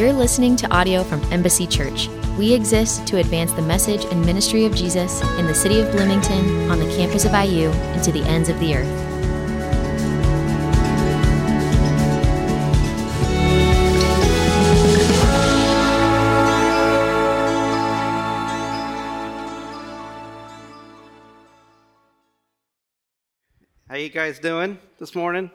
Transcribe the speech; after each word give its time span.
You're 0.00 0.14
listening 0.14 0.56
to 0.56 0.74
audio 0.74 1.04
from 1.04 1.22
Embassy 1.30 1.66
Church. 1.66 2.08
We 2.38 2.54
exist 2.54 3.06
to 3.08 3.18
advance 3.18 3.52
the 3.52 3.60
message 3.60 4.02
and 4.06 4.24
ministry 4.24 4.64
of 4.64 4.74
Jesus 4.74 5.20
in 5.38 5.44
the 5.44 5.54
city 5.54 5.78
of 5.78 5.92
Bloomington, 5.92 6.70
on 6.70 6.78
the 6.78 6.86
campus 6.96 7.26
of 7.26 7.32
IU, 7.32 7.68
and 7.68 8.02
to 8.02 8.10
the 8.10 8.22
ends 8.22 8.48
of 8.48 8.58
the 8.60 8.76
earth. 8.76 8.88
How 23.86 23.96
you 23.96 24.08
guys 24.08 24.38
doing 24.38 24.78
this 24.98 25.14
morning? 25.14 25.50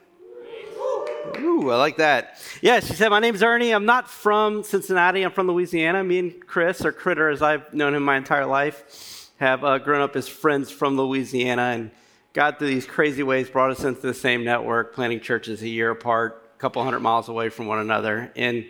Ooh, 1.39 1.71
I 1.71 1.77
like 1.77 1.97
that. 1.97 2.41
Yeah, 2.61 2.79
she 2.79 2.93
said, 2.93 3.09
My 3.09 3.19
name's 3.19 3.41
Ernie. 3.41 3.71
I'm 3.71 3.85
not 3.85 4.09
from 4.09 4.63
Cincinnati. 4.63 5.23
I'm 5.23 5.31
from 5.31 5.47
Louisiana. 5.47 6.03
Me 6.03 6.19
and 6.19 6.45
Chris, 6.47 6.85
or 6.85 6.91
Critter, 6.91 7.29
as 7.29 7.41
I've 7.41 7.73
known 7.73 7.95
him 7.95 8.03
my 8.03 8.17
entire 8.17 8.45
life, 8.45 9.31
have 9.39 9.63
uh, 9.63 9.77
grown 9.79 10.01
up 10.01 10.15
as 10.15 10.27
friends 10.27 10.69
from 10.69 10.97
Louisiana. 10.97 11.61
And 11.61 11.91
God, 12.33 12.59
through 12.59 12.67
these 12.67 12.85
crazy 12.85 13.23
ways, 13.23 13.49
brought 13.49 13.71
us 13.71 13.83
into 13.83 14.01
the 14.01 14.13
same 14.13 14.43
network, 14.43 14.93
planting 14.93 15.19
churches 15.19 15.61
a 15.61 15.67
year 15.67 15.91
apart, 15.91 16.49
a 16.55 16.59
couple 16.59 16.83
hundred 16.83 16.99
miles 16.99 17.27
away 17.27 17.49
from 17.49 17.65
one 17.65 17.79
another. 17.79 18.31
And, 18.35 18.65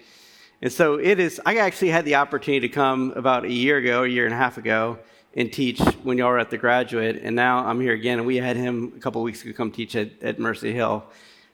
and 0.61 0.71
so 0.71 0.95
it 0.95 1.19
is, 1.19 1.41
I 1.45 1.57
actually 1.57 1.89
had 1.89 2.05
the 2.05 2.15
opportunity 2.15 2.67
to 2.67 2.73
come 2.73 3.11
about 3.15 3.43
a 3.43 3.51
year 3.51 3.77
ago, 3.77 4.03
a 4.03 4.07
year 4.07 4.25
and 4.25 4.33
a 4.33 4.37
half 4.37 4.57
ago, 4.57 4.99
and 5.33 5.51
teach 5.51 5.81
when 6.03 6.17
y'all 6.17 6.29
were 6.29 6.39
at 6.39 6.49
the 6.49 6.57
graduate. 6.57 7.19
And 7.21 7.35
now 7.35 7.65
I'm 7.65 7.81
here 7.81 7.93
again. 7.93 8.19
And 8.19 8.27
we 8.27 8.37
had 8.37 8.55
him 8.55 8.93
a 8.95 8.99
couple 8.99 9.21
weeks 9.21 9.43
ago 9.43 9.51
come 9.51 9.71
teach 9.71 9.95
at, 9.95 10.21
at 10.23 10.39
Mercy 10.39 10.71
Hill. 10.71 11.03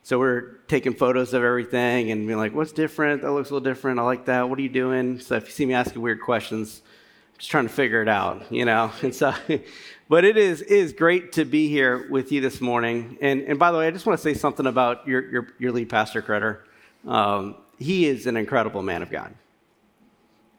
So 0.04 0.18
we're 0.18 0.58
taking 0.68 0.94
photos 0.94 1.34
of 1.34 1.44
everything 1.44 2.12
and 2.12 2.26
being 2.26 2.40
like, 2.40 2.54
what's 2.54 2.72
different? 2.72 3.22
That 3.22 3.32
looks 3.32 3.52
a 3.52 3.54
little 3.54 3.64
different. 3.64 4.00
I 4.00 4.04
like 4.04 4.26
that. 4.26 4.50
What 4.50 4.58
are 4.58 4.62
you 4.62 4.70
doing? 4.70 5.20
So 5.20 5.36
if 5.36 5.46
you 5.46 5.52
see 5.52 5.66
me 5.66 5.74
asking 5.74 6.02
weird 6.02 6.22
questions, 6.22 6.82
I'm 7.34 7.38
just 7.38 7.52
trying 7.52 7.68
to 7.68 7.74
figure 7.74 8.02
it 8.02 8.10
out, 8.10 8.52
you 8.52 8.66
know? 8.66 8.92
And 9.04 9.14
so, 9.14 9.34
but 10.10 10.26
it 10.26 10.38
is, 10.38 10.62
it 10.62 10.72
is 10.72 10.92
great 10.94 11.34
to 11.34 11.46
be 11.46 11.70
here 11.70 12.08
with 12.10 12.32
you 12.32 12.42
this 12.42 12.60
morning. 12.62 13.18
And, 13.22 13.44
and 13.44 13.60
by 13.60 13.72
the 13.72 13.78
way, 13.78 13.88
I 13.88 13.92
just 13.92 14.06
want 14.06 14.18
to 14.18 14.24
say 14.24 14.34
something 14.34 14.66
about 14.66 15.08
your, 15.08 15.30
your, 15.32 15.48
your 15.60 15.72
lead 15.72 15.90
pastor, 15.90 16.22
Critter. 16.22 16.66
Um, 17.08 17.56
he 17.78 18.06
is 18.06 18.26
an 18.26 18.38
incredible 18.38 18.82
man 18.82 19.04
of 19.04 19.12
God. 19.12 19.34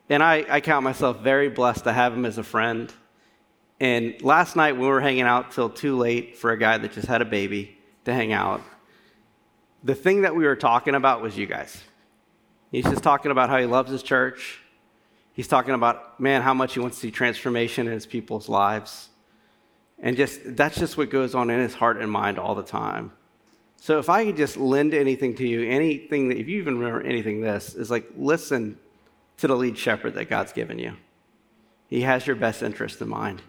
And 0.09 0.23
I, 0.23 0.45
I 0.49 0.61
count 0.61 0.85
myself 0.85 1.21
very 1.21 1.49
blessed 1.49 1.85
to 1.85 1.93
have 1.93 2.13
him 2.13 2.25
as 2.27 2.39
a 2.39 2.43
friend. 2.43 2.93
And 3.81 4.21
last 4.23 4.57
night 4.57 4.77
we 4.77 4.87
were 4.87 5.01
hanging 5.01 5.23
out 5.23 5.53
till 5.53 5.69
too 5.69 5.97
late 5.97 6.37
for 6.37 6.53
a 6.53 6.59
guy 6.59 6.79
that 6.79 6.93
just 6.93 7.09
had 7.09 7.23
a 7.23 7.25
baby 7.25 7.77
to 8.05 8.13
hang 8.13 8.33
out, 8.33 8.61
the 9.85 9.95
thing 9.95 10.23
that 10.23 10.35
we 10.35 10.45
were 10.45 10.57
talking 10.57 10.95
about 10.95 11.23
was 11.23 11.37
you 11.37 11.47
guys. 11.47 11.83
He's 12.71 12.85
just 12.85 13.03
talking 13.03 13.31
about 13.31 13.51
how 13.51 13.59
he 13.59 13.67
loves 13.67 13.91
his 13.91 14.03
church. 14.03 14.61
He's 15.35 15.49
talking 15.49 15.75
about, 15.75 16.19
man, 16.21 16.43
how 16.43 16.55
much 16.55 16.75
he 16.75 16.81
wants 16.81 16.97
to 16.99 17.03
see 17.03 17.11
transformation 17.11 17.87
in 17.87 17.93
his 17.93 18.07
people's 18.07 18.49
lives. 18.49 19.09
And 19.99 20.17
just 20.17 20.57
that's 20.57 20.79
just 20.79 20.97
what 20.97 21.11
goes 21.11 21.35
on 21.35 21.51
in 21.51 21.61
his 21.61 21.75
heart 21.75 21.99
and 21.99 22.11
mind 22.11 22.39
all 22.39 22.55
the 22.55 22.63
time. 22.63 23.13
So 23.77 23.99
if 23.99 24.09
I 24.09 24.25
could 24.25 24.37
just 24.37 24.57
lend 24.57 24.95
anything 24.95 25.35
to 25.37 25.47
you, 25.47 25.69
anything 25.69 26.29
that 26.29 26.39
if 26.39 26.49
you 26.49 26.59
even 26.59 26.79
remember 26.79 27.07
anything 27.07 27.41
this, 27.41 27.75
is 27.75 27.91
like 27.91 28.07
listen 28.17 28.79
to 29.39 29.47
the 29.47 29.57
lead 29.57 29.77
shepherd 29.77 30.15
that 30.15 30.29
God's 30.29 30.53
given 30.53 30.79
you. 30.79 30.95
He 31.89 32.03
has 32.03 32.27
your 32.27 32.37
best 32.37 32.63
interest 32.63 33.01
in 33.01 33.09
mind. 33.09 33.43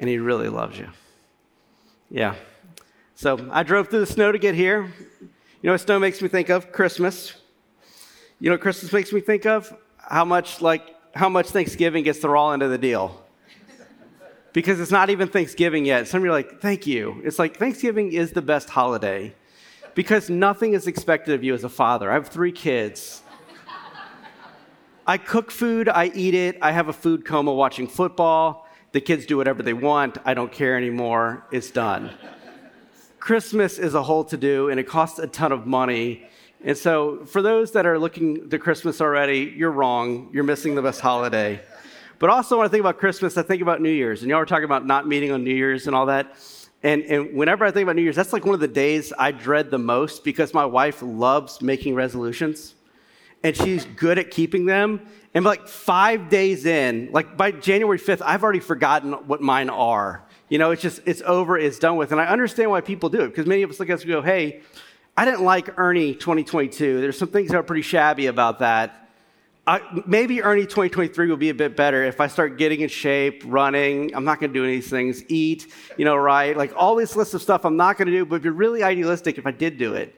And 0.00 0.08
he 0.08 0.18
really 0.18 0.48
loves 0.48 0.78
you. 0.78 0.88
Yeah. 2.10 2.34
So 3.14 3.48
I 3.50 3.62
drove 3.62 3.88
through 3.88 4.00
the 4.00 4.06
snow 4.06 4.30
to 4.30 4.38
get 4.38 4.54
here. 4.54 4.92
You 5.60 5.68
know 5.68 5.74
what 5.74 5.80
snow 5.80 5.98
makes 5.98 6.22
me 6.22 6.28
think 6.28 6.50
of? 6.50 6.72
Christmas. 6.72 7.34
You 8.38 8.50
know 8.50 8.54
what 8.54 8.60
Christmas 8.60 8.92
makes 8.92 9.12
me 9.12 9.20
think 9.20 9.44
of? 9.44 9.76
How 9.96 10.24
much 10.24 10.60
like 10.60 10.94
how 11.14 11.28
much 11.28 11.48
Thanksgiving 11.48 12.04
gets 12.04 12.20
the 12.20 12.28
raw 12.28 12.52
end 12.52 12.62
of 12.62 12.70
the 12.70 12.78
deal. 12.78 13.24
Because 14.52 14.80
it's 14.80 14.90
not 14.90 15.10
even 15.10 15.28
Thanksgiving 15.28 15.84
yet. 15.84 16.08
Some 16.08 16.20
of 16.20 16.24
you 16.24 16.30
are 16.30 16.34
like, 16.34 16.60
thank 16.60 16.86
you. 16.86 17.20
It's 17.24 17.38
like 17.38 17.56
Thanksgiving 17.56 18.12
is 18.12 18.32
the 18.32 18.42
best 18.42 18.70
holiday. 18.70 19.34
Because 19.94 20.30
nothing 20.30 20.74
is 20.74 20.86
expected 20.86 21.34
of 21.34 21.44
you 21.44 21.54
as 21.54 21.64
a 21.64 21.68
father. 21.68 22.10
I 22.10 22.14
have 22.14 22.28
three 22.28 22.52
kids. 22.52 23.22
I 25.06 25.16
cook 25.16 25.50
food, 25.50 25.88
I 25.88 26.12
eat 26.14 26.34
it, 26.34 26.58
I 26.60 26.70
have 26.70 26.88
a 26.88 26.92
food 26.92 27.24
coma 27.24 27.52
watching 27.52 27.88
football. 27.88 28.66
The 28.92 29.00
kids 29.00 29.24
do 29.24 29.38
whatever 29.38 29.62
they 29.62 29.72
want. 29.72 30.18
I 30.24 30.34
don't 30.34 30.52
care 30.52 30.76
anymore. 30.76 31.46
It's 31.50 31.70
done. 31.70 32.10
Christmas 33.28 33.76
is 33.76 33.92
a 33.92 34.02
whole 34.02 34.24
to 34.24 34.38
do 34.38 34.70
and 34.70 34.80
it 34.80 34.84
costs 34.84 35.18
a 35.18 35.26
ton 35.26 35.52
of 35.52 35.66
money. 35.66 36.26
And 36.64 36.74
so, 36.74 37.26
for 37.26 37.42
those 37.42 37.72
that 37.72 37.84
are 37.84 37.98
looking 37.98 38.48
to 38.48 38.58
Christmas 38.58 39.02
already, 39.02 39.52
you're 39.54 39.70
wrong. 39.70 40.30
You're 40.32 40.44
missing 40.44 40.74
the 40.74 40.80
best 40.80 41.02
holiday. 41.02 41.60
But 42.18 42.30
also, 42.30 42.56
when 42.56 42.64
I 42.64 42.70
think 42.70 42.80
about 42.80 42.96
Christmas, 42.96 43.36
I 43.36 43.42
think 43.42 43.60
about 43.60 43.82
New 43.82 43.90
Year's. 43.90 44.22
And 44.22 44.30
y'all 44.30 44.38
were 44.38 44.46
talking 44.46 44.64
about 44.64 44.86
not 44.86 45.06
meeting 45.06 45.30
on 45.30 45.44
New 45.44 45.54
Year's 45.54 45.86
and 45.86 45.94
all 45.94 46.06
that. 46.06 46.36
And, 46.82 47.02
and 47.02 47.34
whenever 47.34 47.66
I 47.66 47.70
think 47.70 47.82
about 47.82 47.96
New 47.96 48.02
Year's, 48.02 48.16
that's 48.16 48.32
like 48.32 48.46
one 48.46 48.54
of 48.54 48.60
the 48.60 48.66
days 48.66 49.12
I 49.18 49.32
dread 49.32 49.70
the 49.70 49.78
most 49.78 50.24
because 50.24 50.54
my 50.54 50.64
wife 50.64 51.02
loves 51.02 51.60
making 51.60 51.96
resolutions 51.96 52.76
and 53.44 53.54
she's 53.54 53.84
good 53.84 54.16
at 54.18 54.30
keeping 54.30 54.64
them. 54.64 55.06
And 55.34 55.44
like 55.44 55.68
five 55.68 56.30
days 56.30 56.64
in, 56.64 57.10
like 57.12 57.36
by 57.36 57.50
January 57.50 57.98
5th, 57.98 58.22
I've 58.24 58.42
already 58.42 58.60
forgotten 58.60 59.12
what 59.12 59.42
mine 59.42 59.68
are. 59.68 60.24
You 60.48 60.58
know, 60.58 60.70
it's 60.70 60.82
just, 60.82 61.02
it's 61.04 61.22
over, 61.22 61.58
it's 61.58 61.78
done 61.78 61.96
with. 61.96 62.12
And 62.12 62.20
I 62.20 62.26
understand 62.26 62.70
why 62.70 62.80
people 62.80 63.08
do 63.08 63.22
it 63.22 63.28
because 63.28 63.46
many 63.46 63.62
of 63.62 63.70
us 63.70 63.78
look 63.78 63.90
at 63.90 63.94
us 63.94 64.02
and 64.02 64.10
go, 64.10 64.22
hey, 64.22 64.62
I 65.16 65.24
didn't 65.24 65.42
like 65.42 65.78
Ernie 65.78 66.14
2022. 66.14 67.00
There's 67.00 67.18
some 67.18 67.28
things 67.28 67.50
that 67.50 67.56
are 67.56 67.62
pretty 67.62 67.82
shabby 67.82 68.26
about 68.26 68.60
that. 68.60 69.10
I, 69.66 69.82
maybe 70.06 70.42
Ernie 70.42 70.62
2023 70.62 71.28
will 71.28 71.36
be 71.36 71.50
a 71.50 71.54
bit 71.54 71.76
better 71.76 72.02
if 72.04 72.22
I 72.22 72.28
start 72.28 72.56
getting 72.56 72.80
in 72.80 72.88
shape, 72.88 73.42
running. 73.44 74.14
I'm 74.14 74.24
not 74.24 74.40
going 74.40 74.50
to 74.50 74.58
do 74.58 74.64
any 74.64 74.76
of 74.76 74.82
these 74.82 74.90
things, 74.90 75.22
eat, 75.28 75.70
you 75.98 76.06
know, 76.06 76.16
right? 76.16 76.56
Like 76.56 76.72
all 76.74 76.96
this 76.96 77.14
list 77.16 77.34
of 77.34 77.42
stuff 77.42 77.66
I'm 77.66 77.76
not 77.76 77.98
going 77.98 78.06
to 78.06 78.12
do, 78.12 78.24
but 78.24 78.36
it'd 78.36 78.44
be 78.44 78.48
really 78.48 78.82
idealistic 78.82 79.36
if 79.36 79.46
I 79.46 79.50
did 79.50 79.76
do 79.76 79.92
it. 79.92 80.14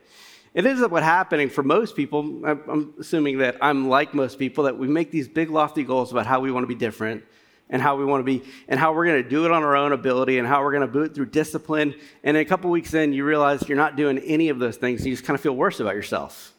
It 0.55 0.67
ends 0.67 0.83
up 0.83 0.93
what 0.93 1.03
happening 1.03 1.49
for 1.49 1.65
most 1.65 1.97
people. 1.97 2.45
I'm 2.47 2.95
assuming 3.01 3.39
that 3.39 3.57
I'm 3.61 3.89
like 3.89 4.15
most 4.15 4.39
people, 4.39 4.65
that 4.65 4.79
we 4.79 4.87
make 4.87 5.11
these 5.11 5.27
big, 5.27 5.51
lofty 5.51 5.83
goals 5.83 6.13
about 6.13 6.27
how 6.27 6.39
we 6.39 6.53
want 6.53 6.63
to 6.63 6.69
be 6.69 6.77
different 6.77 7.25
and 7.71 7.81
how 7.81 7.97
we 7.97 8.05
want 8.05 8.21
to 8.21 8.25
be 8.25 8.45
and 8.69 8.79
how 8.79 8.93
we're 8.93 9.07
going 9.07 9.23
to 9.23 9.29
do 9.29 9.45
it 9.47 9.53
on 9.53 9.63
our 9.63 9.77
own 9.77 9.93
ability 9.93 10.39
and 10.39 10.47
how 10.47 10.63
we're 10.63 10.73
going 10.73 10.87
to 10.87 10.93
do 10.93 11.03
it 11.03 11.15
through 11.15 11.27
discipline. 11.27 11.95
And 12.23 12.37
a 12.37 12.45
couple 12.45 12.71
weeks 12.71 12.93
in, 12.95 13.13
you 13.13 13.25
realize 13.25 13.67
you're 13.69 13.79
not 13.79 13.97
doing 13.97 14.19
any 14.19 14.49
of 14.49 14.59
those 14.59 14.77
things. 14.77 15.07
You 15.07 15.13
just 15.13 15.25
kind 15.25 15.35
of 15.37 15.41
feel 15.41 15.57
worse 15.57 15.81
about 15.81 15.95
yourself, 15.95 16.53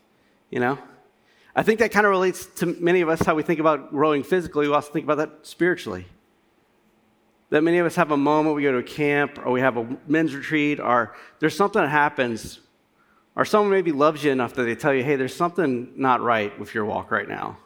you 0.49 0.59
know? 0.59 0.79
I 1.53 1.63
think 1.63 1.79
that 1.79 1.91
kind 1.91 2.05
of 2.05 2.11
relates 2.11 2.45
to 2.57 2.65
many 2.65 3.01
of 3.01 3.09
us 3.09 3.21
how 3.21 3.35
we 3.35 3.43
think 3.43 3.59
about 3.59 3.91
growing 3.91 4.23
physically. 4.23 4.67
We 4.67 4.73
also 4.73 4.91
think 4.91 5.03
about 5.03 5.17
that 5.17 5.45
spiritually. 5.45 6.05
That 7.49 7.61
many 7.61 7.79
of 7.79 7.85
us 7.85 7.95
have 7.95 8.11
a 8.11 8.17
moment, 8.17 8.55
we 8.55 8.63
go 8.63 8.71
to 8.71 8.77
a 8.77 8.83
camp 8.83 9.37
or 9.45 9.51
we 9.51 9.59
have 9.59 9.75
a 9.75 9.97
men's 10.07 10.33
retreat, 10.33 10.79
or 10.79 11.13
there's 11.39 11.55
something 11.55 11.81
that 11.81 11.89
happens, 11.89 12.61
or 13.35 13.43
someone 13.43 13.71
maybe 13.71 13.91
loves 13.91 14.23
you 14.23 14.31
enough 14.31 14.53
that 14.53 14.63
they 14.63 14.75
tell 14.75 14.93
you, 14.93 15.03
hey, 15.03 15.17
there's 15.17 15.35
something 15.35 15.91
not 15.97 16.21
right 16.21 16.57
with 16.57 16.73
your 16.73 16.85
walk 16.85 17.11
right 17.11 17.27
now. 17.27 17.57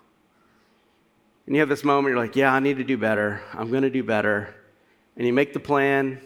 And 1.46 1.56
you 1.56 1.60
have 1.60 1.70
this 1.70 1.84
moment, 1.84 2.14
you're 2.14 2.24
like, 2.24 2.36
yeah, 2.36 2.52
I 2.52 2.60
need 2.60 2.78
to 2.78 2.84
do 2.84 2.98
better. 2.98 3.42
I'm 3.54 3.70
going 3.70 3.84
to 3.84 3.90
do 3.90 4.04
better. 4.04 4.54
And 5.16 5.28
you 5.28 5.34
make 5.34 5.54
the 5.54 5.60
plan, 5.60 6.20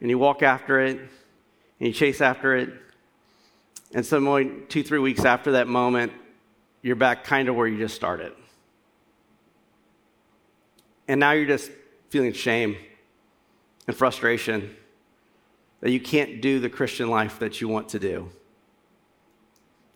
and 0.00 0.10
you 0.10 0.18
walk 0.18 0.42
after 0.42 0.80
it, 0.80 0.96
and 0.98 1.08
you 1.86 1.92
chase 1.92 2.20
after 2.20 2.56
it. 2.56 2.70
And 3.92 4.08
point, 4.08 4.68
two, 4.68 4.82
three 4.82 4.98
weeks 4.98 5.24
after 5.24 5.52
that 5.52 5.68
moment, 5.68 6.12
you're 6.82 6.96
back 6.96 7.24
kind 7.24 7.48
of 7.48 7.56
where 7.56 7.66
you 7.66 7.78
just 7.78 7.94
started. 7.94 8.32
And 11.08 11.20
now 11.20 11.32
you're 11.32 11.46
just 11.46 11.70
feeling 12.08 12.32
shame 12.32 12.76
and 13.86 13.96
frustration 13.96 14.76
that 15.80 15.90
you 15.90 16.00
can't 16.00 16.40
do 16.40 16.60
the 16.60 16.68
Christian 16.68 17.10
life 17.10 17.38
that 17.38 17.60
you 17.60 17.68
want 17.68 17.88
to 17.90 17.98
do. 17.98 18.28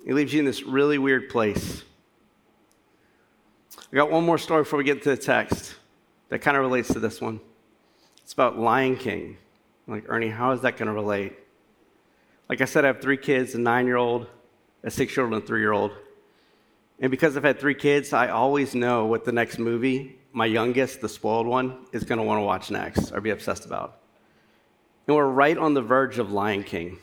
It 0.06 0.14
leaves 0.14 0.32
you 0.32 0.40
in 0.40 0.44
this 0.44 0.62
really 0.62 0.98
weird 0.98 1.28
place 1.28 1.82
I 3.78 3.96
got 3.96 4.10
one 4.10 4.24
more 4.24 4.38
story 4.38 4.62
before 4.62 4.78
we 4.78 4.84
get 4.84 5.02
to 5.02 5.10
the 5.10 5.16
text 5.16 5.74
that 6.28 6.40
kind 6.40 6.56
of 6.56 6.62
relates 6.62 6.92
to 6.92 6.98
this 6.98 7.20
one. 7.20 7.40
It's 8.22 8.32
about 8.32 8.58
Lion 8.58 8.96
King. 8.96 9.36
I'm 9.86 9.94
like, 9.94 10.04
Ernie, 10.08 10.30
how 10.30 10.52
is 10.52 10.62
that 10.62 10.76
going 10.76 10.88
to 10.88 10.92
relate? 10.92 11.34
Like 12.48 12.60
I 12.60 12.64
said, 12.64 12.84
I 12.84 12.88
have 12.88 13.00
three 13.00 13.16
kids 13.16 13.54
a 13.54 13.58
nine 13.58 13.86
year 13.86 13.96
old, 13.96 14.26
a 14.82 14.90
six 14.90 15.16
year 15.16 15.24
old, 15.24 15.34
and 15.34 15.42
a 15.42 15.46
three 15.46 15.60
year 15.60 15.72
old. 15.72 15.92
And 17.00 17.10
because 17.10 17.36
I've 17.36 17.44
had 17.44 17.58
three 17.58 17.74
kids, 17.74 18.12
I 18.12 18.28
always 18.28 18.74
know 18.74 19.06
what 19.06 19.24
the 19.24 19.32
next 19.32 19.58
movie, 19.58 20.18
my 20.32 20.46
youngest, 20.46 21.00
the 21.00 21.08
spoiled 21.08 21.46
one, 21.46 21.86
is 21.92 22.04
going 22.04 22.18
to 22.18 22.24
want 22.24 22.38
to 22.38 22.44
watch 22.44 22.70
next 22.70 23.12
or 23.12 23.20
be 23.20 23.30
obsessed 23.30 23.66
about. 23.66 23.98
And 25.06 25.16
we're 25.16 25.26
right 25.26 25.58
on 25.58 25.74
the 25.74 25.82
verge 25.82 26.18
of 26.18 26.32
Lion 26.32 26.62
King. 26.64 26.98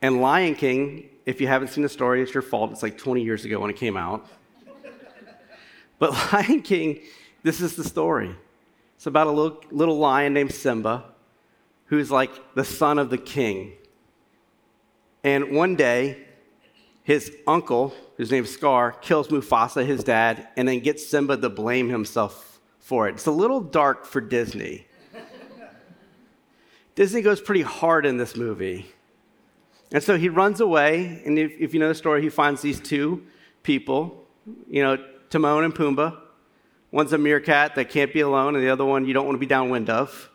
And 0.00 0.20
Lion 0.20 0.54
King, 0.54 1.08
if 1.26 1.40
you 1.40 1.48
haven't 1.48 1.68
seen 1.68 1.82
the 1.82 1.88
story, 1.88 2.22
it's 2.22 2.32
your 2.32 2.42
fault. 2.42 2.70
It's 2.70 2.82
like 2.82 2.98
20 2.98 3.22
years 3.22 3.44
ago 3.44 3.58
when 3.58 3.70
it 3.70 3.76
came 3.76 3.96
out. 3.96 4.28
But 5.98 6.12
Lion 6.32 6.62
King, 6.62 7.00
this 7.42 7.60
is 7.60 7.76
the 7.76 7.84
story. 7.84 8.34
It's 8.96 9.06
about 9.06 9.26
a 9.26 9.30
little, 9.30 9.62
little 9.70 9.98
lion 9.98 10.34
named 10.34 10.52
Simba 10.52 11.04
who's 11.88 12.10
like 12.10 12.30
the 12.54 12.64
son 12.64 12.98
of 12.98 13.10
the 13.10 13.18
king. 13.18 13.72
And 15.24 15.52
one 15.52 15.74
day, 15.74 16.18
his 17.02 17.34
uncle, 17.46 17.94
whose 18.16 18.30
name 18.30 18.44
is 18.44 18.52
Scar, 18.52 18.92
kills 18.92 19.28
Mufasa, 19.28 19.84
his 19.84 20.04
dad, 20.04 20.48
and 20.56 20.68
then 20.68 20.80
gets 20.80 21.06
Simba 21.06 21.36
to 21.38 21.48
blame 21.48 21.88
himself 21.88 22.60
for 22.78 23.08
it. 23.08 23.14
It's 23.14 23.26
a 23.26 23.30
little 23.30 23.60
dark 23.60 24.04
for 24.04 24.20
Disney. 24.20 24.86
Disney 26.94 27.22
goes 27.22 27.40
pretty 27.40 27.62
hard 27.62 28.04
in 28.04 28.18
this 28.18 28.36
movie. 28.36 28.92
And 29.90 30.02
so 30.02 30.18
he 30.18 30.28
runs 30.28 30.60
away, 30.60 31.22
and 31.24 31.38
if, 31.38 31.52
if, 31.58 31.72
you 31.72 31.80
know 31.80 31.88
the 31.88 31.94
story, 31.94 32.20
he 32.20 32.28
finds 32.28 32.60
these 32.60 32.78
two 32.78 33.24
people, 33.62 34.26
you 34.68 34.82
know, 34.82 35.02
Timon 35.30 35.64
and 35.64 35.74
Pumbaa. 35.74 36.16
One's 36.90 37.12
a 37.12 37.18
meerkat 37.18 37.74
that 37.74 37.90
can't 37.90 38.12
be 38.12 38.20
alone, 38.20 38.54
and 38.54 38.64
the 38.64 38.70
other 38.70 38.84
one 38.84 39.04
you 39.04 39.12
don't 39.12 39.26
want 39.26 39.34
to 39.34 39.40
be 39.40 39.46
downwind 39.46 39.90
of. 39.90 40.30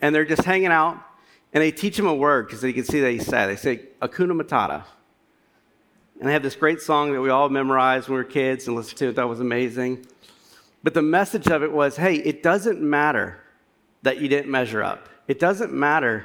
And 0.00 0.14
they're 0.14 0.24
just 0.24 0.44
hanging 0.44 0.68
out, 0.68 0.98
and 1.52 1.62
they 1.62 1.70
teach 1.70 1.98
him 1.98 2.06
a 2.06 2.14
word 2.14 2.46
because 2.46 2.60
they 2.60 2.72
can 2.72 2.84
see 2.84 3.00
that 3.00 3.10
he's 3.10 3.26
sad. 3.26 3.48
They 3.48 3.56
say, 3.56 3.82
Hakuna 4.00 4.40
Matata. 4.40 4.84
And 6.18 6.28
they 6.28 6.32
have 6.32 6.42
this 6.42 6.56
great 6.56 6.80
song 6.80 7.12
that 7.12 7.20
we 7.20 7.28
all 7.28 7.48
memorized 7.50 8.08
when 8.08 8.16
we 8.16 8.24
were 8.24 8.28
kids 8.28 8.66
and 8.66 8.76
listened 8.76 8.98
to 8.98 9.08
it. 9.08 9.16
That 9.16 9.28
was 9.28 9.40
amazing. 9.40 10.06
But 10.82 10.94
the 10.94 11.02
message 11.02 11.48
of 11.48 11.62
it 11.62 11.70
was 11.70 11.96
hey, 11.96 12.14
it 12.14 12.42
doesn't 12.42 12.80
matter 12.80 13.40
that 14.02 14.18
you 14.20 14.28
didn't 14.28 14.50
measure 14.50 14.82
up. 14.82 15.08
It 15.28 15.38
doesn't 15.38 15.72
matter 15.72 16.24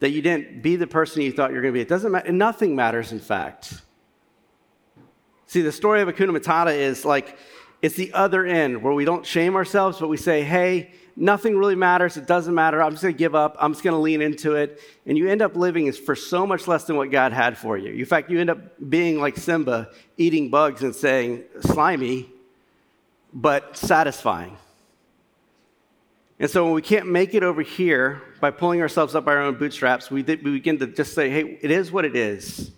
that 0.00 0.10
you 0.10 0.20
didn't 0.20 0.62
be 0.62 0.76
the 0.76 0.86
person 0.86 1.22
you 1.22 1.32
thought 1.32 1.50
you 1.50 1.56
were 1.56 1.62
going 1.62 1.72
to 1.72 1.78
be. 1.78 1.80
It 1.80 1.88
doesn't 1.88 2.10
matter. 2.10 2.32
Nothing 2.32 2.74
matters, 2.74 3.12
in 3.12 3.20
fact. 3.20 3.80
See, 5.52 5.60
the 5.60 5.70
story 5.70 6.00
of 6.00 6.08
Hakuna 6.08 6.34
Matata 6.34 6.74
is 6.74 7.04
like 7.04 7.36
it's 7.82 7.94
the 7.94 8.14
other 8.14 8.46
end 8.46 8.82
where 8.82 8.94
we 8.94 9.04
don't 9.04 9.26
shame 9.26 9.54
ourselves, 9.54 9.98
but 10.00 10.08
we 10.08 10.16
say, 10.16 10.42
hey, 10.42 10.92
nothing 11.14 11.58
really 11.58 11.74
matters. 11.74 12.16
It 12.16 12.26
doesn't 12.26 12.54
matter. 12.54 12.82
I'm 12.82 12.92
just 12.92 13.02
going 13.02 13.12
to 13.12 13.18
give 13.18 13.34
up. 13.34 13.58
I'm 13.60 13.74
just 13.74 13.84
going 13.84 13.92
to 13.92 14.00
lean 14.00 14.22
into 14.22 14.54
it. 14.54 14.80
And 15.04 15.18
you 15.18 15.28
end 15.28 15.42
up 15.42 15.54
living 15.54 15.92
for 15.92 16.16
so 16.16 16.46
much 16.46 16.66
less 16.66 16.84
than 16.84 16.96
what 16.96 17.10
God 17.10 17.34
had 17.34 17.58
for 17.58 17.76
you. 17.76 17.92
In 17.92 18.06
fact, 18.06 18.30
you 18.30 18.40
end 18.40 18.48
up 18.48 18.60
being 18.88 19.20
like 19.20 19.36
Simba, 19.36 19.90
eating 20.16 20.48
bugs 20.48 20.82
and 20.82 20.94
saying, 20.94 21.44
slimy, 21.60 22.30
but 23.34 23.76
satisfying. 23.76 24.56
And 26.40 26.50
so 26.50 26.64
when 26.64 26.72
we 26.72 26.80
can't 26.80 27.08
make 27.08 27.34
it 27.34 27.42
over 27.42 27.60
here 27.60 28.22
by 28.40 28.52
pulling 28.52 28.80
ourselves 28.80 29.14
up 29.14 29.26
by 29.26 29.32
our 29.32 29.42
own 29.42 29.56
bootstraps, 29.56 30.10
we, 30.10 30.22
we 30.22 30.36
begin 30.36 30.78
to 30.78 30.86
just 30.86 31.12
say, 31.12 31.28
hey, 31.28 31.58
it 31.60 31.70
is 31.70 31.92
what 31.92 32.06
it 32.06 32.16
is. 32.16 32.70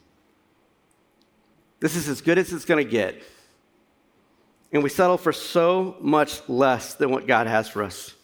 This 1.85 1.97
is 1.97 2.09
as 2.09 2.23
good 2.23 2.39
as 2.39 2.51
it's 2.51 2.65
going 2.65 2.83
to 2.83 2.91
get. 2.91 3.23
And 4.73 4.83
we 4.83 4.89
settle 4.89 5.19
for 5.19 5.35
so 5.35 5.99
much 6.01 6.41
less 6.49 6.95
than 6.95 7.11
what 7.11 7.27
God 7.27 7.47
has 7.47 7.69
for 7.69 7.83
us. 7.83 8.15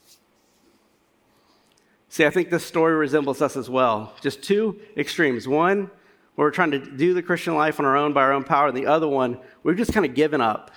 See, 2.09 2.25
I 2.25 2.31
think 2.31 2.49
this 2.49 2.65
story 2.65 2.95
resembles 2.95 3.43
us 3.43 3.59
as 3.59 3.69
well. 3.69 4.15
Just 4.23 4.43
two 4.43 4.81
extremes. 4.97 5.47
One, 5.47 5.91
where 6.37 6.47
we're 6.47 6.53
trying 6.53 6.71
to 6.71 6.79
do 6.79 7.12
the 7.12 7.23
Christian 7.23 7.55
life 7.55 7.79
on 7.79 7.85
our 7.85 7.99
own 7.99 8.15
by 8.15 8.23
our 8.23 8.33
own 8.33 8.45
power, 8.45 8.69
and 8.69 8.77
the 8.79 8.87
other 8.87 9.07
one, 9.07 9.39
we've 9.62 9.77
just 9.77 9.93
kind 9.93 10.07
of 10.07 10.15
given 10.15 10.41
up 10.41 10.71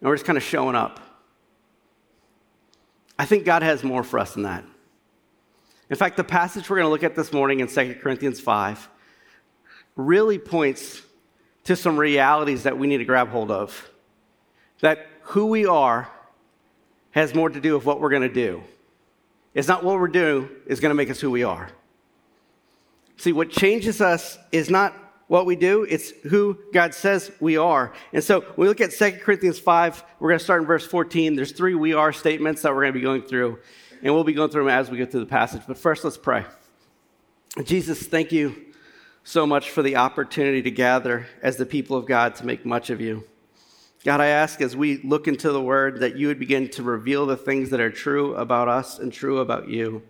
and 0.00 0.08
we're 0.08 0.16
just 0.16 0.24
kind 0.24 0.38
of 0.38 0.42
showing 0.42 0.76
up. 0.76 1.00
I 3.18 3.26
think 3.26 3.44
God 3.44 3.62
has 3.62 3.84
more 3.84 4.02
for 4.02 4.18
us 4.18 4.32
than 4.32 4.44
that. 4.44 4.64
In 5.90 5.96
fact, 5.96 6.16
the 6.16 6.24
passage 6.24 6.70
we're 6.70 6.76
going 6.76 6.86
to 6.86 6.90
look 6.90 7.04
at 7.04 7.14
this 7.14 7.30
morning 7.30 7.60
in 7.60 7.66
2 7.66 7.96
Corinthians 8.00 8.40
5 8.40 8.88
really 9.96 10.38
points 10.38 11.02
to 11.64 11.76
some 11.76 11.96
realities 11.96 12.62
that 12.64 12.78
we 12.78 12.86
need 12.86 12.98
to 12.98 13.04
grab 13.04 13.28
hold 13.28 13.50
of. 13.50 13.90
That 14.80 15.06
who 15.22 15.46
we 15.46 15.66
are 15.66 16.10
has 17.10 17.34
more 17.34 17.48
to 17.48 17.60
do 17.60 17.74
with 17.74 17.84
what 17.84 18.00
we're 18.00 18.10
going 18.10 18.22
to 18.22 18.28
do. 18.28 18.62
It's 19.54 19.68
not 19.68 19.84
what 19.84 19.98
we're 19.98 20.08
doing 20.08 20.48
is 20.66 20.80
going 20.80 20.90
to 20.90 20.94
make 20.94 21.10
us 21.10 21.20
who 21.20 21.30
we 21.30 21.42
are. 21.42 21.70
See, 23.16 23.32
what 23.32 23.50
changes 23.50 24.00
us 24.00 24.38
is 24.52 24.70
not 24.70 24.94
what 25.26 25.46
we 25.46 25.54
do, 25.54 25.84
it's 25.84 26.10
who 26.28 26.58
God 26.72 26.92
says 26.92 27.30
we 27.38 27.56
are. 27.56 27.92
And 28.12 28.24
so 28.24 28.40
when 28.40 28.54
we 28.56 28.68
look 28.68 28.80
at 28.80 28.90
2 28.90 29.18
Corinthians 29.22 29.60
5, 29.60 30.04
we're 30.18 30.30
going 30.30 30.38
to 30.38 30.44
start 30.44 30.62
in 30.62 30.66
verse 30.66 30.84
14. 30.84 31.36
There's 31.36 31.52
three 31.52 31.76
we 31.76 31.94
are 31.94 32.12
statements 32.12 32.62
that 32.62 32.74
we're 32.74 32.82
going 32.82 32.94
to 32.94 32.98
be 32.98 33.02
going 33.02 33.22
through, 33.22 33.60
and 34.02 34.12
we'll 34.12 34.24
be 34.24 34.32
going 34.32 34.50
through 34.50 34.64
them 34.64 34.72
as 34.72 34.90
we 34.90 34.98
go 34.98 35.06
through 35.06 35.20
the 35.20 35.26
passage. 35.26 35.62
But 35.68 35.78
first, 35.78 36.02
let's 36.02 36.16
pray. 36.16 36.44
Jesus, 37.64 38.02
thank 38.02 38.32
you 38.32 38.69
so 39.24 39.46
much 39.46 39.70
for 39.70 39.82
the 39.82 39.96
opportunity 39.96 40.62
to 40.62 40.70
gather 40.70 41.26
as 41.42 41.56
the 41.56 41.66
people 41.66 41.96
of 41.96 42.06
God 42.06 42.34
to 42.36 42.46
make 42.46 42.64
much 42.64 42.90
of 42.90 43.00
you. 43.00 43.24
God, 44.04 44.20
I 44.20 44.28
ask 44.28 44.62
as 44.62 44.74
we 44.74 44.96
look 45.02 45.28
into 45.28 45.52
the 45.52 45.60
word 45.60 46.00
that 46.00 46.16
you 46.16 46.28
would 46.28 46.38
begin 46.38 46.68
to 46.70 46.82
reveal 46.82 47.26
the 47.26 47.36
things 47.36 47.68
that 47.70 47.80
are 47.80 47.90
true 47.90 48.34
about 48.34 48.68
us 48.68 48.98
and 48.98 49.12
true 49.12 49.38
about 49.38 49.68
you. 49.68 50.02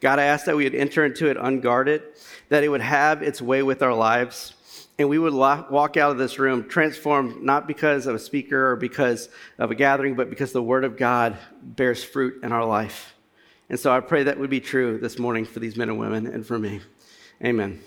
God, 0.00 0.18
I 0.18 0.24
ask 0.24 0.46
that 0.46 0.56
we 0.56 0.64
would 0.64 0.74
enter 0.74 1.04
into 1.04 1.28
it 1.28 1.36
unguarded, 1.36 2.02
that 2.48 2.64
it 2.64 2.68
would 2.68 2.80
have 2.80 3.22
its 3.22 3.42
way 3.42 3.62
with 3.62 3.82
our 3.82 3.94
lives, 3.94 4.54
and 4.98 5.10
we 5.10 5.18
would 5.18 5.34
walk 5.34 5.96
out 5.98 6.12
of 6.12 6.18
this 6.18 6.38
room 6.38 6.66
transformed 6.66 7.42
not 7.42 7.66
because 7.66 8.06
of 8.06 8.14
a 8.14 8.18
speaker 8.18 8.70
or 8.70 8.76
because 8.76 9.28
of 9.58 9.70
a 9.70 9.74
gathering, 9.74 10.14
but 10.14 10.30
because 10.30 10.52
the 10.52 10.62
word 10.62 10.84
of 10.84 10.96
God 10.96 11.36
bears 11.62 12.02
fruit 12.02 12.42
in 12.42 12.52
our 12.52 12.64
life. 12.64 13.14
And 13.68 13.78
so 13.78 13.92
I 13.92 14.00
pray 14.00 14.22
that 14.22 14.38
would 14.38 14.48
be 14.48 14.60
true 14.60 14.96
this 14.96 15.18
morning 15.18 15.44
for 15.44 15.60
these 15.60 15.76
men 15.76 15.90
and 15.90 15.98
women 15.98 16.26
and 16.26 16.46
for 16.46 16.58
me. 16.58 16.80
Amen. 17.44 17.80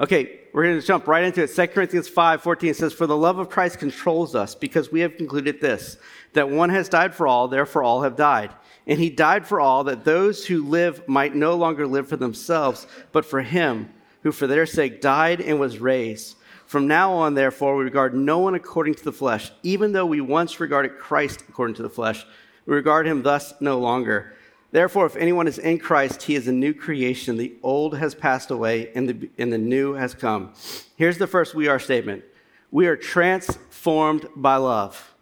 Okay, 0.00 0.38
we're 0.52 0.62
going 0.62 0.80
to 0.80 0.86
jump 0.86 1.08
right 1.08 1.24
into 1.24 1.42
it. 1.42 1.54
2 1.54 1.66
Corinthians 1.68 2.08
5 2.08 2.40
14 2.40 2.74
says, 2.74 2.92
For 2.92 3.08
the 3.08 3.16
love 3.16 3.38
of 3.38 3.50
Christ 3.50 3.80
controls 3.80 4.36
us, 4.36 4.54
because 4.54 4.92
we 4.92 5.00
have 5.00 5.16
concluded 5.16 5.60
this, 5.60 5.96
that 6.34 6.48
one 6.48 6.70
has 6.70 6.88
died 6.88 7.14
for 7.14 7.26
all, 7.26 7.48
therefore 7.48 7.82
all 7.82 8.02
have 8.02 8.14
died. 8.14 8.52
And 8.86 9.00
he 9.00 9.10
died 9.10 9.44
for 9.44 9.60
all, 9.60 9.84
that 9.84 10.04
those 10.04 10.46
who 10.46 10.64
live 10.64 11.06
might 11.08 11.34
no 11.34 11.56
longer 11.56 11.84
live 11.84 12.08
for 12.08 12.16
themselves, 12.16 12.86
but 13.10 13.24
for 13.24 13.42
him, 13.42 13.92
who 14.22 14.30
for 14.30 14.46
their 14.46 14.66
sake 14.66 15.00
died 15.00 15.40
and 15.40 15.58
was 15.58 15.80
raised. 15.80 16.36
From 16.66 16.86
now 16.86 17.12
on, 17.14 17.34
therefore, 17.34 17.76
we 17.76 17.84
regard 17.84 18.14
no 18.14 18.38
one 18.38 18.54
according 18.54 18.94
to 18.94 19.04
the 19.04 19.12
flesh, 19.12 19.50
even 19.64 19.92
though 19.92 20.06
we 20.06 20.20
once 20.20 20.60
regarded 20.60 20.98
Christ 20.98 21.42
according 21.48 21.74
to 21.76 21.82
the 21.82 21.90
flesh. 21.90 22.24
We 22.66 22.76
regard 22.76 23.06
him 23.06 23.22
thus 23.22 23.52
no 23.60 23.78
longer. 23.78 24.34
Therefore, 24.70 25.06
if 25.06 25.16
anyone 25.16 25.48
is 25.48 25.58
in 25.58 25.78
Christ, 25.78 26.24
he 26.24 26.34
is 26.34 26.46
a 26.46 26.52
new 26.52 26.74
creation. 26.74 27.36
The 27.36 27.56
old 27.62 27.96
has 27.96 28.14
passed 28.14 28.50
away 28.50 28.90
and 28.94 29.08
the, 29.08 29.30
and 29.38 29.52
the 29.52 29.58
new 29.58 29.94
has 29.94 30.14
come. 30.14 30.52
Here's 30.96 31.18
the 31.18 31.26
first 31.26 31.54
we 31.54 31.68
are 31.68 31.78
statement 31.78 32.24
we 32.70 32.86
are 32.86 32.96
transformed 32.96 34.26
by 34.36 34.56
love. 34.56 35.14